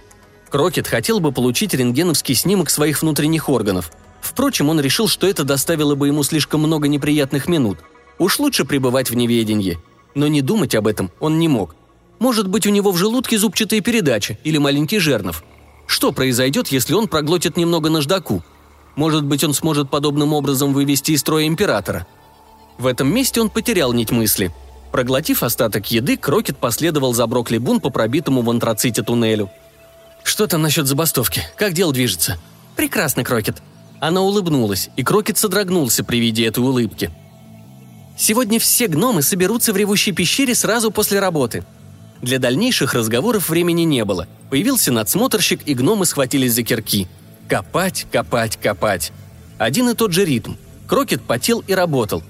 [0.50, 3.92] Крокет хотел бы получить рентгеновский снимок своих внутренних органов.
[4.20, 7.78] Впрочем, он решил, что это доставило бы ему слишком много неприятных минут.
[8.18, 9.78] Уж лучше пребывать в неведении.
[10.14, 11.76] Но не думать об этом он не мог.
[12.18, 15.44] Может быть, у него в желудке зубчатая передача или маленький жернов.
[15.86, 18.42] Что произойдет, если он проглотит немного наждаку?
[18.96, 22.06] Может быть, он сможет подобным образом вывести из строя императора–
[22.78, 24.52] в этом месте он потерял нить мысли.
[24.92, 29.50] Проглотив остаток еды, Крокет последовал за Брокли Бун по пробитому в антраците туннелю.
[30.28, 31.42] «Что там насчет забастовки?
[31.56, 32.36] Как дело движется?»
[32.76, 33.62] «Прекрасно, Крокет».
[33.98, 37.10] Она улыбнулась, и Крокет содрогнулся при виде этой улыбки.
[38.18, 41.64] «Сегодня все гномы соберутся в ревущей пещере сразу после работы»,
[42.20, 44.28] для дальнейших разговоров времени не было.
[44.50, 47.08] Появился надсмотрщик, и гномы схватились за кирки.
[47.48, 49.12] Копать, копать, копать.
[49.56, 50.56] Один и тот же ритм.
[50.86, 52.22] Крокет потел и работал.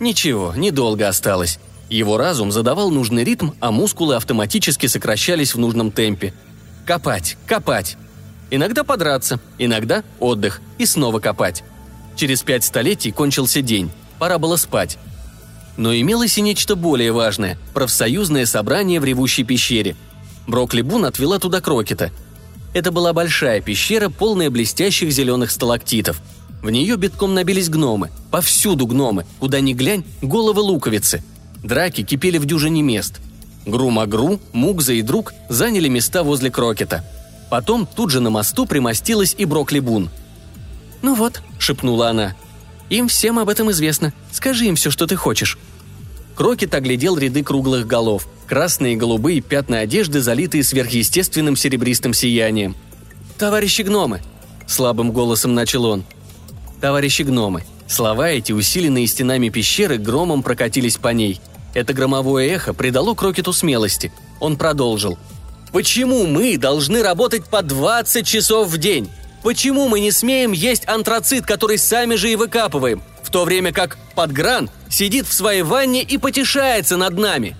[0.00, 1.58] Ничего, недолго осталось.
[1.88, 6.34] Его разум задавал нужный ритм, а мускулы автоматически сокращались в нужном темпе.
[6.86, 7.96] Копать, копать.
[8.50, 11.64] Иногда подраться, иногда отдых и снова копать.
[12.16, 14.98] Через пять столетий кончился день, пора было спать.
[15.76, 19.96] Но имелось и нечто более важное– профсоюзное собрание в ревущей пещере.
[20.46, 22.10] Брокли Бун отвела туда Крокета.
[22.74, 26.20] Это была большая пещера, полная блестящих зеленых сталактитов–
[26.62, 28.10] в нее битком набились гномы.
[28.30, 29.26] Повсюду гномы.
[29.40, 31.22] Куда ни глянь, головы луковицы.
[31.62, 33.20] Драки кипели в дюжине мест.
[33.66, 37.04] Гру-Магру, Мугза и Друг заняли места возле Крокета.
[37.50, 40.10] Потом тут же на мосту примостилась и Броклибун.
[41.02, 42.34] «Ну вот»,— шепнула она.
[42.88, 44.12] «Им всем об этом известно.
[44.30, 45.58] Скажи им все, что ты хочешь».
[46.34, 48.26] Крокет оглядел ряды круглых голов.
[48.46, 52.74] Красные и голубые пятна одежды, залитые сверхъестественным серебристым сиянием.
[53.38, 54.22] «Товарищи гномы!»–
[54.66, 56.04] слабым голосом начал он–
[56.82, 57.62] товарищи гномы.
[57.86, 61.40] Слова эти, усиленные стенами пещеры, громом прокатились по ней.
[61.74, 64.12] Это громовое эхо придало Крокету смелости.
[64.40, 65.18] Он продолжил.
[65.72, 69.10] Почему мы должны работать по 20 часов в день?
[69.42, 73.96] Почему мы не смеем есть антрацит, который сами же и выкапываем, в то время как
[74.14, 77.56] Подгран сидит в своей ванне и потешается над нами?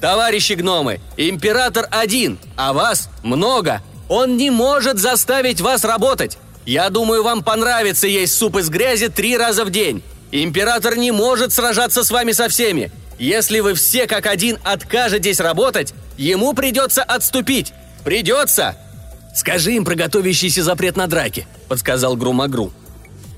[0.00, 3.82] Товарищи гномы, император один, а вас много.
[4.08, 6.38] Он не может заставить вас работать.
[6.64, 10.02] Я думаю, вам понравится есть суп из грязи три раза в день.
[10.30, 12.92] Император не может сражаться с вами со всеми.
[13.18, 17.72] Если вы все как один откажетесь работать, ему придется отступить.
[18.04, 18.76] Придется!»
[19.34, 22.72] «Скажи им про готовящийся запрет на драки»,— подсказал Грумагру.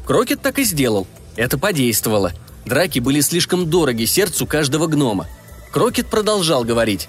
[0.07, 1.07] Крокет так и сделал.
[1.37, 2.33] Это подействовало.
[2.65, 5.27] Драки были слишком дороги сердцу каждого гнома.
[5.73, 7.09] Крокет продолжал говорить.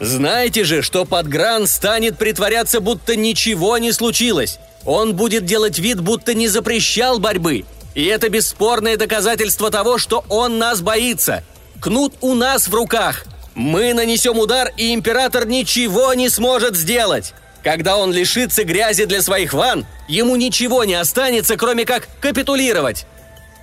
[0.00, 4.58] «Знаете же, что Подгран станет притворяться, будто ничего не случилось.
[4.84, 7.64] Он будет делать вид, будто не запрещал борьбы.
[7.94, 11.42] И это бесспорное доказательство того, что он нас боится.
[11.80, 13.24] Кнут у нас в руках.
[13.54, 17.34] Мы нанесем удар, и император ничего не сможет сделать.
[17.62, 23.06] Когда он лишится грязи для своих ванн, ему ничего не останется, кроме как капитулировать.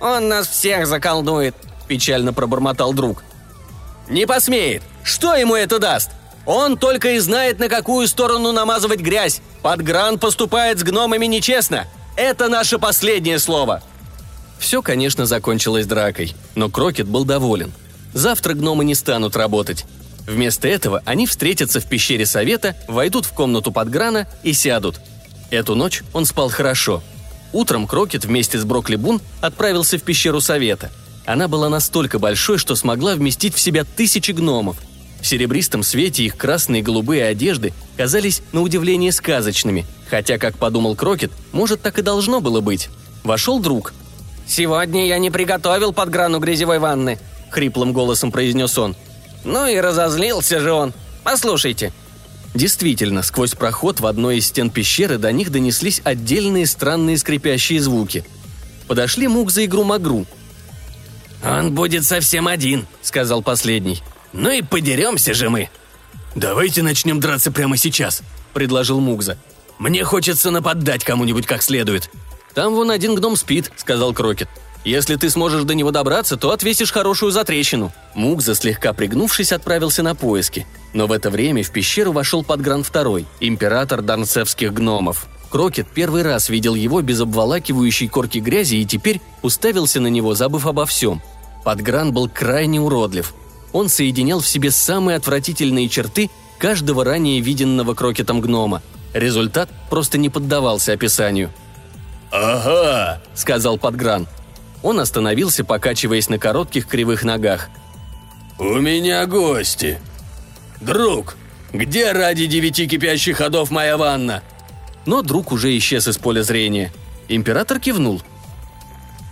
[0.00, 1.54] «Он нас всех заколдует»,–
[1.88, 3.22] печально пробормотал друг.
[4.08, 4.82] «Не посмеет.
[5.02, 6.10] Что ему это даст?
[6.44, 9.40] Он только и знает, на какую сторону намазывать грязь.
[9.62, 11.86] Подгран поступает с гномами нечестно.
[12.16, 13.82] Это наше последнее слово».
[14.58, 17.72] Все, конечно, закончилось дракой, но Крокет был доволен–
[18.16, 19.84] Завтра гномы не станут работать.
[20.26, 25.02] Вместо этого они встретятся в пещере совета, войдут в комнату Подграна и сядут.
[25.50, 27.02] Эту ночь он спал хорошо.
[27.52, 30.90] Утром Крокет вместе с Брокли Бун отправился в пещеру совета.
[31.26, 34.78] Она была настолько большой, что смогла вместить в себя тысячи гномов.
[35.20, 40.96] В серебристом свете их красные и голубые одежды казались на удивление сказочными, хотя, как подумал
[40.96, 42.88] Крокет, может, так и должно было быть.
[43.24, 43.92] Вошел друг.
[44.46, 47.18] «Сегодня я не приготовил подграну грязевой ванны»,—
[47.50, 48.96] хриплым голосом произнес он.
[49.44, 50.92] «Ну и разозлился же он.
[51.24, 51.92] Послушайте».
[52.54, 58.24] Действительно, сквозь проход в одной из стен пещеры до них донеслись отдельные странные скрипящие звуки.
[58.86, 60.26] Подошли Мук игру Магру.
[61.44, 64.02] «Он будет совсем один»,— сказал последний.
[64.32, 65.68] «Ну и подеремся же мы».
[66.34, 68.22] «Давайте начнем драться прямо сейчас»,—
[68.54, 69.36] предложил Мугза.
[69.78, 72.10] «Мне хочется нападать кому-нибудь как следует».
[72.54, 74.48] «Там вон один гном спит»,— сказал Крокет.
[74.86, 77.92] Если ты сможешь до него добраться, то отвесишь хорошую затрещину».
[78.14, 80.64] Мукза, слегка пригнувшись, отправился на поиски.
[80.92, 85.26] Но в это время в пещеру вошел Подгран второй, император дарнцевских гномов.
[85.50, 90.68] Крокет первый раз видел его без обволакивающей корки грязи и теперь уставился на него, забыв
[90.68, 91.20] обо всем.
[91.64, 93.34] Подгран был крайне уродлив.
[93.72, 96.30] Он соединял в себе самые отвратительные черты
[96.60, 98.82] каждого ранее виденного Крокетом гнома.
[99.14, 101.50] Результат просто не поддавался описанию.
[102.30, 104.28] «Ага»,— сказал Подгран.
[104.82, 107.68] Он остановился, покачиваясь на коротких кривых ногах.
[108.58, 110.00] «У меня гости.
[110.80, 111.36] Друг,
[111.72, 114.42] где ради девяти кипящих ходов моя ванна?»
[115.04, 116.92] Но друг уже исчез из поля зрения.
[117.28, 118.22] Император кивнул.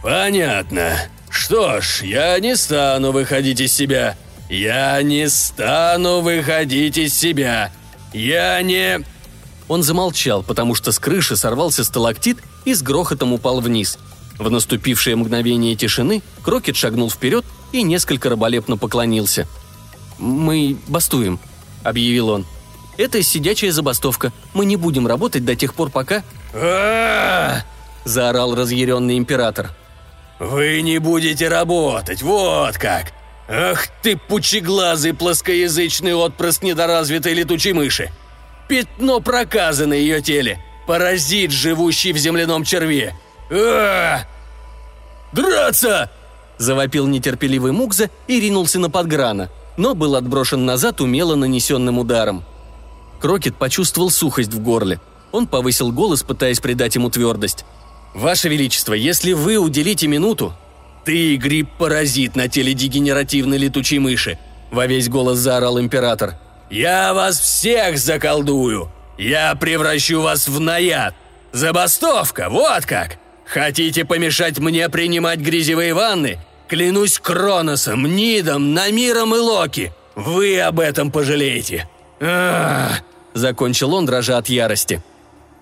[0.02, 0.96] «Понятно.
[1.30, 4.16] Что ж, я не стану выходить из себя.
[4.48, 7.72] Я не стану выходить из себя.
[8.12, 9.00] Я не...»
[9.66, 13.98] Он замолчал, потому что с крыши сорвался сталактит и с грохотом упал вниз–
[14.38, 19.46] в наступившее мгновение тишины Крокет шагнул вперед и несколько раболепно поклонился.
[20.18, 21.38] «Мы бастуем»,—
[21.82, 22.46] объявил он.
[22.96, 24.32] «Это сидячая забастовка.
[24.52, 26.22] Мы не будем работать до тех пор, пока...»
[28.04, 29.70] заорал разъяренный император.
[30.38, 33.12] «Вы не будете работать, вот как!
[33.48, 38.10] Ах ты, пучеглазый плоскоязычный отпрыск недоразвитой летучей мыши!
[38.68, 43.14] Пятно проказа на ее теле, паразит, живущий в земляном черве,
[43.56, 44.26] а
[45.32, 46.10] Драться!»
[46.58, 52.44] Завопил нетерпеливый Мукза и ринулся на подграна, но был отброшен назад умело нанесенным ударом.
[53.20, 55.00] Крокет почувствовал сухость в горле.
[55.32, 57.64] Он повысил голос, пытаясь придать ему твердость.
[58.14, 60.54] «Ваше Величество, если вы уделите минуту...»
[61.04, 64.38] «Ты гриб-паразит на теле дегенеративной летучей мыши!»–
[64.70, 66.38] во весь голос заорал император.
[66.70, 68.90] «Я вас всех заколдую!
[69.18, 71.14] Я превращу вас в наяд!
[71.52, 73.18] Забастовка, вот как!
[73.46, 76.38] Хотите помешать мне принимать грязевые ванны?
[76.68, 79.92] Клянусь Кроносом, Нидом, Намиром и Локи.
[80.14, 81.88] Вы об этом пожалеете.
[83.34, 85.02] Закончил он, дрожа от ярости.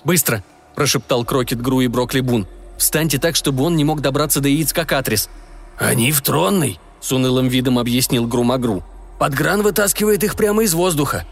[0.04, 2.46] «Быстро!»– прошептал Крокет Гру и Брокли Бун.
[2.76, 5.28] «Встаньте так, чтобы он не мог добраться до яиц кокатрис».
[5.78, 8.82] «Они в тронной»,– с унылым видом объяснил Грумагру.
[9.18, 11.24] «Подгран вытаскивает их прямо из воздуха».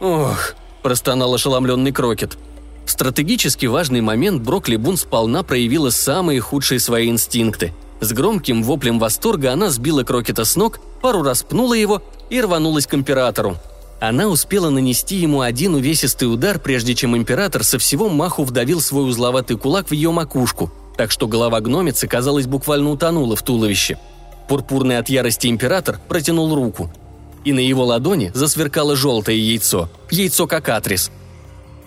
[0.00, 2.38] «Ох»,– простонал ошеломленный Крокет.
[2.84, 7.72] В стратегически важный момент Брокли Бун сполна проявила самые худшие свои инстинкты.
[8.00, 12.86] С громким воплем восторга она сбила Крокета с ног, пару раз пнула его и рванулась
[12.86, 13.56] к императору.
[14.00, 19.08] Она успела нанести ему один увесистый удар, прежде чем император со всего маху вдавил свой
[19.08, 23.98] узловатый кулак в ее макушку, так что голова гномицы, казалось, буквально утонула в туловище.
[24.48, 26.92] Пурпурный от ярости император протянул руку.
[27.44, 29.88] И на его ладони засверкало желтое яйцо.
[30.10, 31.12] Яйцо как атрис.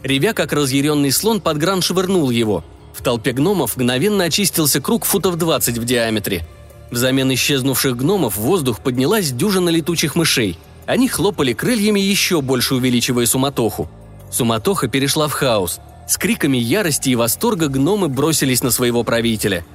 [0.03, 2.63] Ревя, как разъяренный слон, подгран швырнул его.
[2.93, 6.47] В толпе гномов мгновенно очистился круг футов 20 в диаметре.
[6.91, 13.25] Взамен исчезнувших гномов в воздух поднялась дюжина летучих мышей– они хлопали крыльями, еще больше увеличивая
[13.25, 13.89] суматоху.
[14.31, 15.79] Суматоха перешла в хаос.
[16.07, 19.65] С криками ярости и восторга гномы бросились на своего правителя.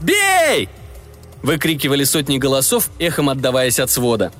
[0.00, 0.68] «Бей!»–
[1.42, 4.32] выкрикивали сотни голосов, эхом отдаваясь от свода.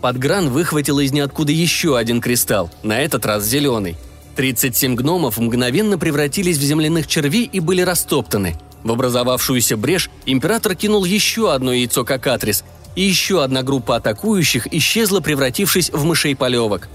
[0.00, 3.96] Подгран выхватил из ниоткуда еще один кристалл, на этот раз зеленый.
[4.36, 8.56] 37 гномов мгновенно превратились в земляных червей и были растоптаны.
[8.82, 12.64] В образовавшуюся брешь император кинул еще одно яйцо как атрис,
[12.96, 16.88] и еще одна группа атакующих исчезла, превратившись в мышей полевок.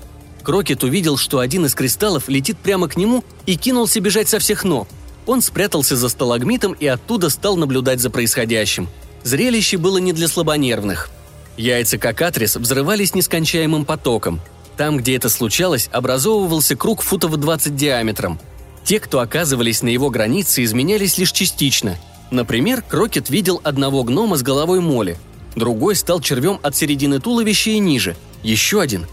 [0.44, 4.64] Крокет увидел, что один из кристаллов летит прямо к нему и кинулся бежать со всех
[4.64, 4.88] ног.
[5.26, 8.88] Он спрятался за сталагмитом и оттуда стал наблюдать за происходящим.
[9.24, 11.10] Зрелище было не для слабонервных.
[11.58, 14.40] Яйца кокатрис взрывались нескончаемым потоком.
[14.78, 18.40] Там, где это случалось, образовывался круг футов 20 диаметром.
[18.84, 21.98] Те, кто оказывались на его границе, изменялись лишь частично.
[22.32, 25.18] Например, Крокет видел одного гнома с головой моли,
[25.58, 28.16] Другой стал червем от середины туловища и ниже.
[28.44, 29.08] Еще один.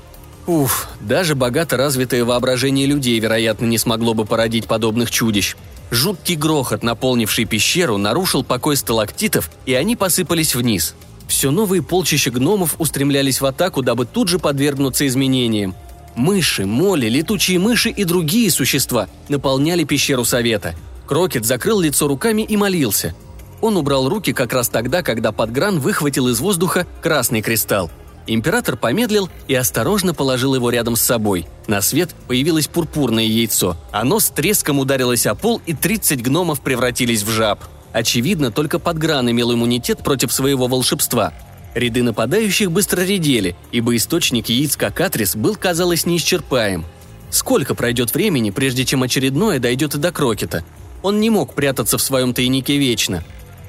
[0.46, 5.56] Уф, даже богато развитое воображение людей, вероятно, не смогло бы породить подобных чудищ.
[5.90, 10.94] Жуткий грохот, наполнивший пещеру, нарушил покой сталактитов, и они посыпались вниз.
[11.34, 15.74] Все новые полчища гномов устремлялись в атаку, дабы тут же подвергнуться изменениям.
[16.14, 20.76] Мыши, моли, летучие мыши и другие существа наполняли пещеру совета.
[21.08, 23.16] Крокет закрыл лицо руками и молился.
[23.60, 27.90] Он убрал руки как раз тогда, когда Подгран выхватил из воздуха красный кристалл.
[28.28, 31.48] Император помедлил и осторожно положил его рядом с собой.
[31.66, 33.76] На свет появилось пурпурное яйцо.
[33.90, 37.58] Оно с треском ударилось о пол, и 30 гномов превратились в жаб.
[37.94, 41.32] Очевидно, только Подгран имел иммунитет против своего волшебства.
[41.76, 46.84] Ряды нападающих быстро редели, ибо источник яиц Кокатрис был, казалось, неисчерпаем.
[47.30, 50.64] Сколько пройдет времени, прежде чем очередное дойдет и до Крокета?
[51.02, 53.22] Он не мог прятаться в своем тайнике вечно.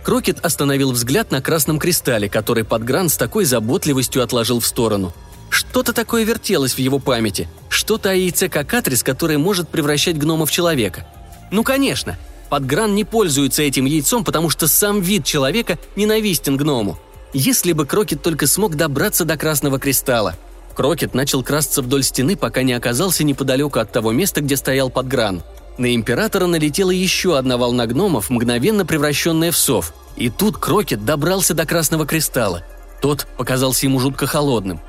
[0.04, 5.14] Крокет остановил взгляд на красном кристалле, который Подгран с такой заботливостью отложил в сторону.
[5.52, 7.48] Что-то такое вертелось в его памяти.
[7.70, 11.06] Что-то о яйце Кокатрис, которое может превращать гнома в человека.
[11.52, 12.18] Ну, конечно,
[12.50, 16.98] Подгран не пользуется этим яйцом, потому что сам вид человека ненавистен гному.
[17.34, 20.36] Если бы Крокет только смог добраться до красного кристалла.
[20.76, 25.44] Крокет начал красться вдоль стены, пока не оказался неподалеку от того места, где стоял Подгран–
[25.78, 29.94] на императора налетела еще одна волна гномов, мгновенно превращенная в сов.
[30.16, 32.64] И тут Крокет добрался до Красного Кристалла.
[33.02, 34.80] Тот показался ему жутко холодным.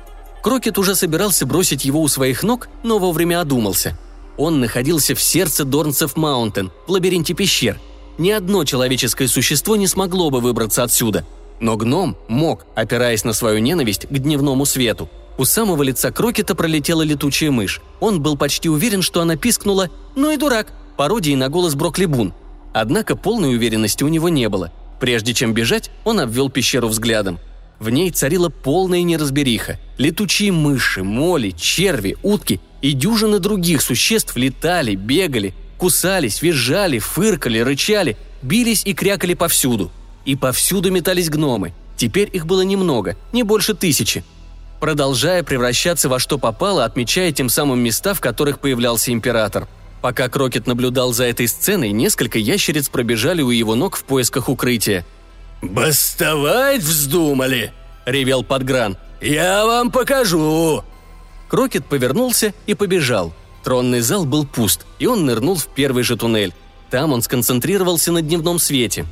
[0.41, 3.97] Крокет уже собирался бросить его у своих ног, но вовремя одумался.
[4.37, 7.79] Он находился в сердце Дорнсеф Маунтен, в лабиринте пещер.
[8.17, 11.25] Ни одно человеческое существо не смогло бы выбраться отсюда.
[11.59, 15.09] Но гном мог, опираясь на свою ненависть к дневному свету.
[15.39, 17.81] У самого лица Крокета пролетела летучая мышь.
[17.99, 22.33] Он был почти уверен, что она пискнула «Ну и дурак!» пародией на голос Брокли Бун.
[22.73, 24.71] Однако полной уверенности у него не было.
[24.99, 27.39] Прежде чем бежать, он обвел пещеру взглядом.
[27.79, 29.79] В ней царила полная неразбериха.
[29.99, 38.17] Летучие мыши, моли, черви, утки и дюжины других существ летали, бегали, кусались, визжали, фыркали, рычали,
[38.41, 39.91] бились и крякали повсюду.
[40.25, 41.73] И повсюду метались гномы.
[41.95, 44.23] Теперь их было немного, не больше тысячи.
[44.79, 49.67] Продолжая превращаться во что попало, отмечая тем самым места, в которых появлялся император–
[50.01, 55.05] Пока Крокет наблюдал за этой сценой, несколько ящериц пробежали у его ног в поисках укрытия.
[55.61, 57.73] «Бастовать вздумали!»–
[58.05, 58.97] ревел Подгран.
[59.21, 60.83] «Я вам покажу!»
[61.47, 63.33] Крокет повернулся и побежал.
[63.63, 66.53] Тронный зал был пуст, и он нырнул в первый же туннель.
[66.89, 69.05] Там он сконцентрировался на дневном свете.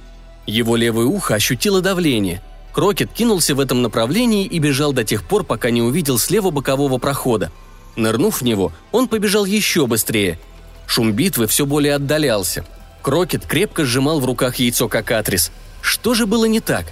[0.46, 2.42] Его левое ухо ощутило давление.
[2.74, 6.98] Крокет кинулся в этом направлении и бежал до тех пор, пока не увидел слева бокового
[6.98, 7.52] прохода.
[7.96, 10.40] Нырнув в него, он побежал еще быстрее–
[10.88, 12.66] Шум битвы все более отдалялся.
[13.02, 15.52] Крокет крепко сжимал в руках яйцо как атрис.
[15.82, 16.86] Что же было не так?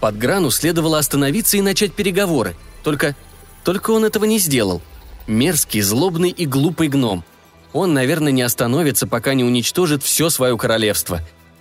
[0.00, 2.56] Под Грану следовало остановиться и начать переговоры.
[2.82, 3.14] Только...
[3.64, 4.80] Только он этого не сделал.
[5.26, 7.24] Мерзкий, злобный и глупый гном.
[7.72, 11.20] Он, наверное, не остановится, пока не уничтожит все свое королевство.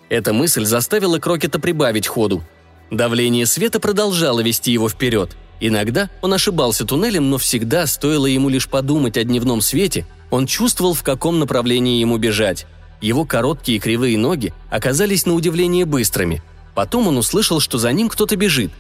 [0.10, 2.44] Эта мысль заставила Крокета прибавить ходу.
[2.90, 5.36] Давление света продолжало вести его вперед.
[5.60, 10.94] Иногда он ошибался туннелем, но всегда, стоило ему лишь подумать о дневном свете, он чувствовал,
[10.94, 12.66] в каком направлении ему бежать.
[13.02, 16.42] Его короткие кривые ноги оказались на удивление быстрыми.
[16.76, 18.72] Потом он услышал, что за ним кто-то бежит.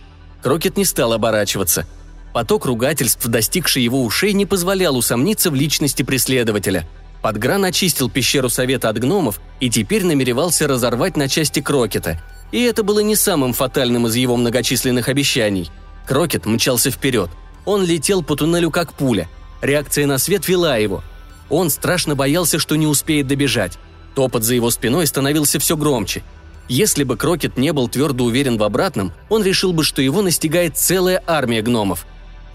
[0.41, 1.85] Крокет не стал оборачиваться.
[2.33, 6.87] Поток ругательств, достигший его ушей, не позволял усомниться в личности преследователя.
[7.21, 12.21] Подгран очистил пещеру Совета от гномов и теперь намеревался разорвать на части Крокета.
[12.51, 15.69] И это было не самым фатальным из его многочисленных обещаний.
[16.07, 17.29] Крокет мчался вперед.
[17.65, 19.27] Он летел по туннелю как пуля.
[19.61, 21.03] Реакция на свет вела его.
[21.49, 23.77] Он страшно боялся, что не успеет добежать.
[24.15, 26.23] Топот за его спиной становился все громче.
[26.67, 30.77] Если бы Крокет не был твердо уверен в обратном, он решил бы, что его настигает
[30.77, 32.05] целая армия гномов.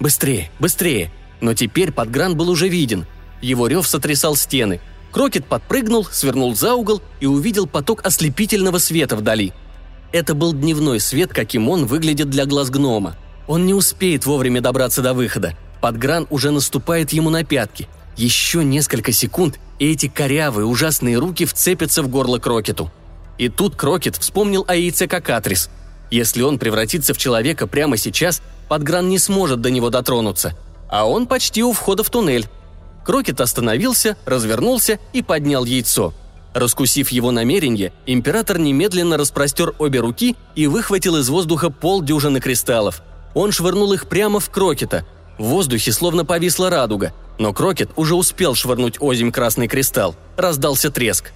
[0.00, 1.10] Быстрее, быстрее!
[1.40, 3.06] Но теперь подгран был уже виден.
[3.40, 4.80] Его рев сотрясал стены.
[5.12, 9.52] Крокет подпрыгнул, свернул за угол и увидел поток ослепительного света вдали.
[10.12, 13.16] Это был дневной свет, каким он выглядит для глаз гнома.
[13.46, 15.56] Он не успеет вовремя добраться до выхода.
[15.80, 17.88] Подгран уже наступает ему на пятки.
[18.16, 22.90] Еще несколько секунд, и эти корявые, ужасные руки вцепятся в горло Крокету.
[23.38, 25.68] И тут Крокет вспомнил о яйце Кокатрис.
[26.14, 30.56] Если он превратится в человека прямо сейчас, Подгран не сможет до него дотронуться.
[30.88, 32.46] А он почти у входа в туннель.
[33.04, 36.14] Крокет остановился, развернулся и поднял яйцо.
[36.54, 43.02] Раскусив его намерение, император немедленно распростер обе руки и выхватил из воздуха полдюжины кристаллов.
[43.34, 45.04] Он швырнул их прямо в Крокета.
[45.36, 50.14] В воздухе словно повисла радуга, но Крокет уже успел швырнуть оземь красный кристалл.
[50.36, 51.32] Раздался треск.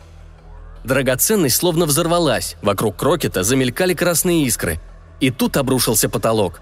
[0.85, 4.81] Драгоценность словно взорвалась, вокруг Крокета замелькали красные искры.
[5.21, 6.61] И тут обрушился потолок.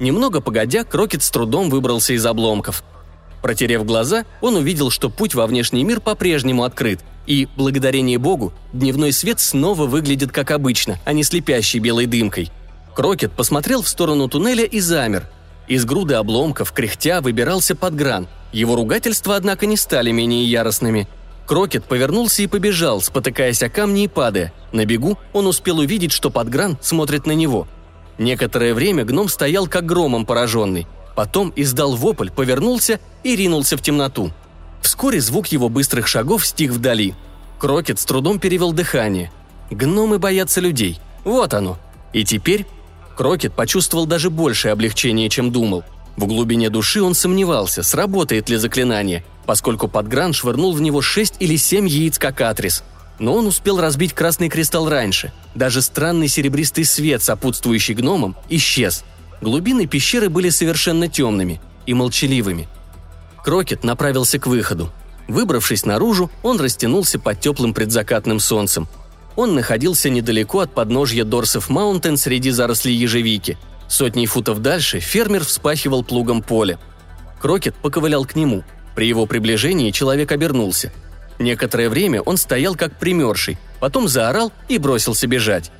[0.00, 2.84] Немного погодя, Крокет с трудом выбрался из обломков.
[3.42, 9.12] Протерев глаза, он увидел, что путь во внешний мир по-прежнему открыт, и, благодарение Богу, дневной
[9.12, 12.50] свет снова выглядит как обычно, а не слепящей белой дымкой.
[12.94, 15.28] Крокет посмотрел в сторону туннеля и замер.
[15.68, 18.26] Из груды обломков, кряхтя, выбирался подгран.
[18.52, 21.06] Его ругательства, однако, не стали менее яростными.
[21.48, 24.52] Крокет повернулся и побежал, спотыкаясь о камни и падая.
[24.70, 27.66] На бегу он успел увидеть, что Подгран смотрит на него–
[28.18, 30.86] Некоторое время гном стоял как громом пораженный.
[31.14, 34.32] Потом издал вопль, повернулся и ринулся в темноту.
[34.82, 37.14] Вскоре звук его быстрых шагов стих вдали.
[37.58, 39.32] Крокет с трудом перевел дыхание.
[39.70, 41.00] Гномы боятся людей.
[41.24, 41.78] Вот оно.
[42.12, 42.66] И теперь
[43.16, 45.84] Крокет почувствовал даже большее облегчение, чем думал.
[46.16, 51.56] В глубине души он сомневался, сработает ли заклинание, поскольку Подгран швырнул в него шесть или
[51.56, 52.84] семь яиц кокатрис–
[53.18, 55.32] но он успел разбить красный кристалл раньше.
[55.54, 59.04] Даже странный серебристый свет, сопутствующий гномам, исчез.
[59.40, 62.68] Глубины пещеры были совершенно темными и молчаливыми.
[63.44, 64.90] Крокет направился к выходу.
[65.26, 68.88] Выбравшись наружу, он растянулся под теплым предзакатным солнцем.
[69.36, 73.58] Он находился недалеко от подножья Дорнсеф Маунтен среди зарослей ежевики.
[73.88, 76.78] Сотни футов дальше фермер вспахивал плугом поле.
[77.40, 78.64] Крокет поковылял к нему.
[78.98, 80.90] При его приближении человек обернулся–
[81.38, 85.70] Некоторое время он стоял как примерший, потом заорал и бросился бежать.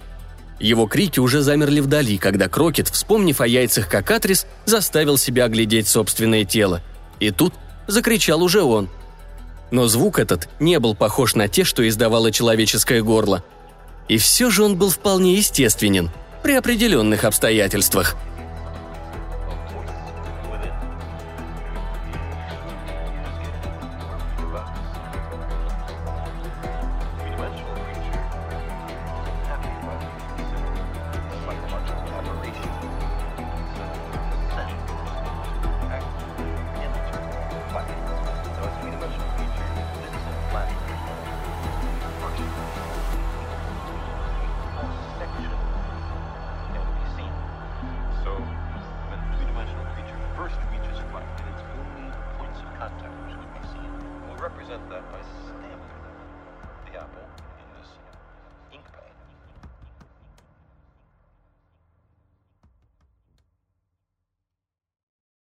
[0.61, 5.89] Его крики уже замерли вдали, когда Крокет, вспомнив о яйцах как атрис, заставил себя оглядеть
[5.89, 6.83] собственное тело.
[7.21, 7.55] И тут
[7.87, 8.89] закричал уже он.
[9.71, 13.45] Но звук этот не был похож на те, что издавало человеческое горло.
[14.09, 16.11] И все же он был вполне естественен,
[16.43, 18.17] при определенных обстоятельствах–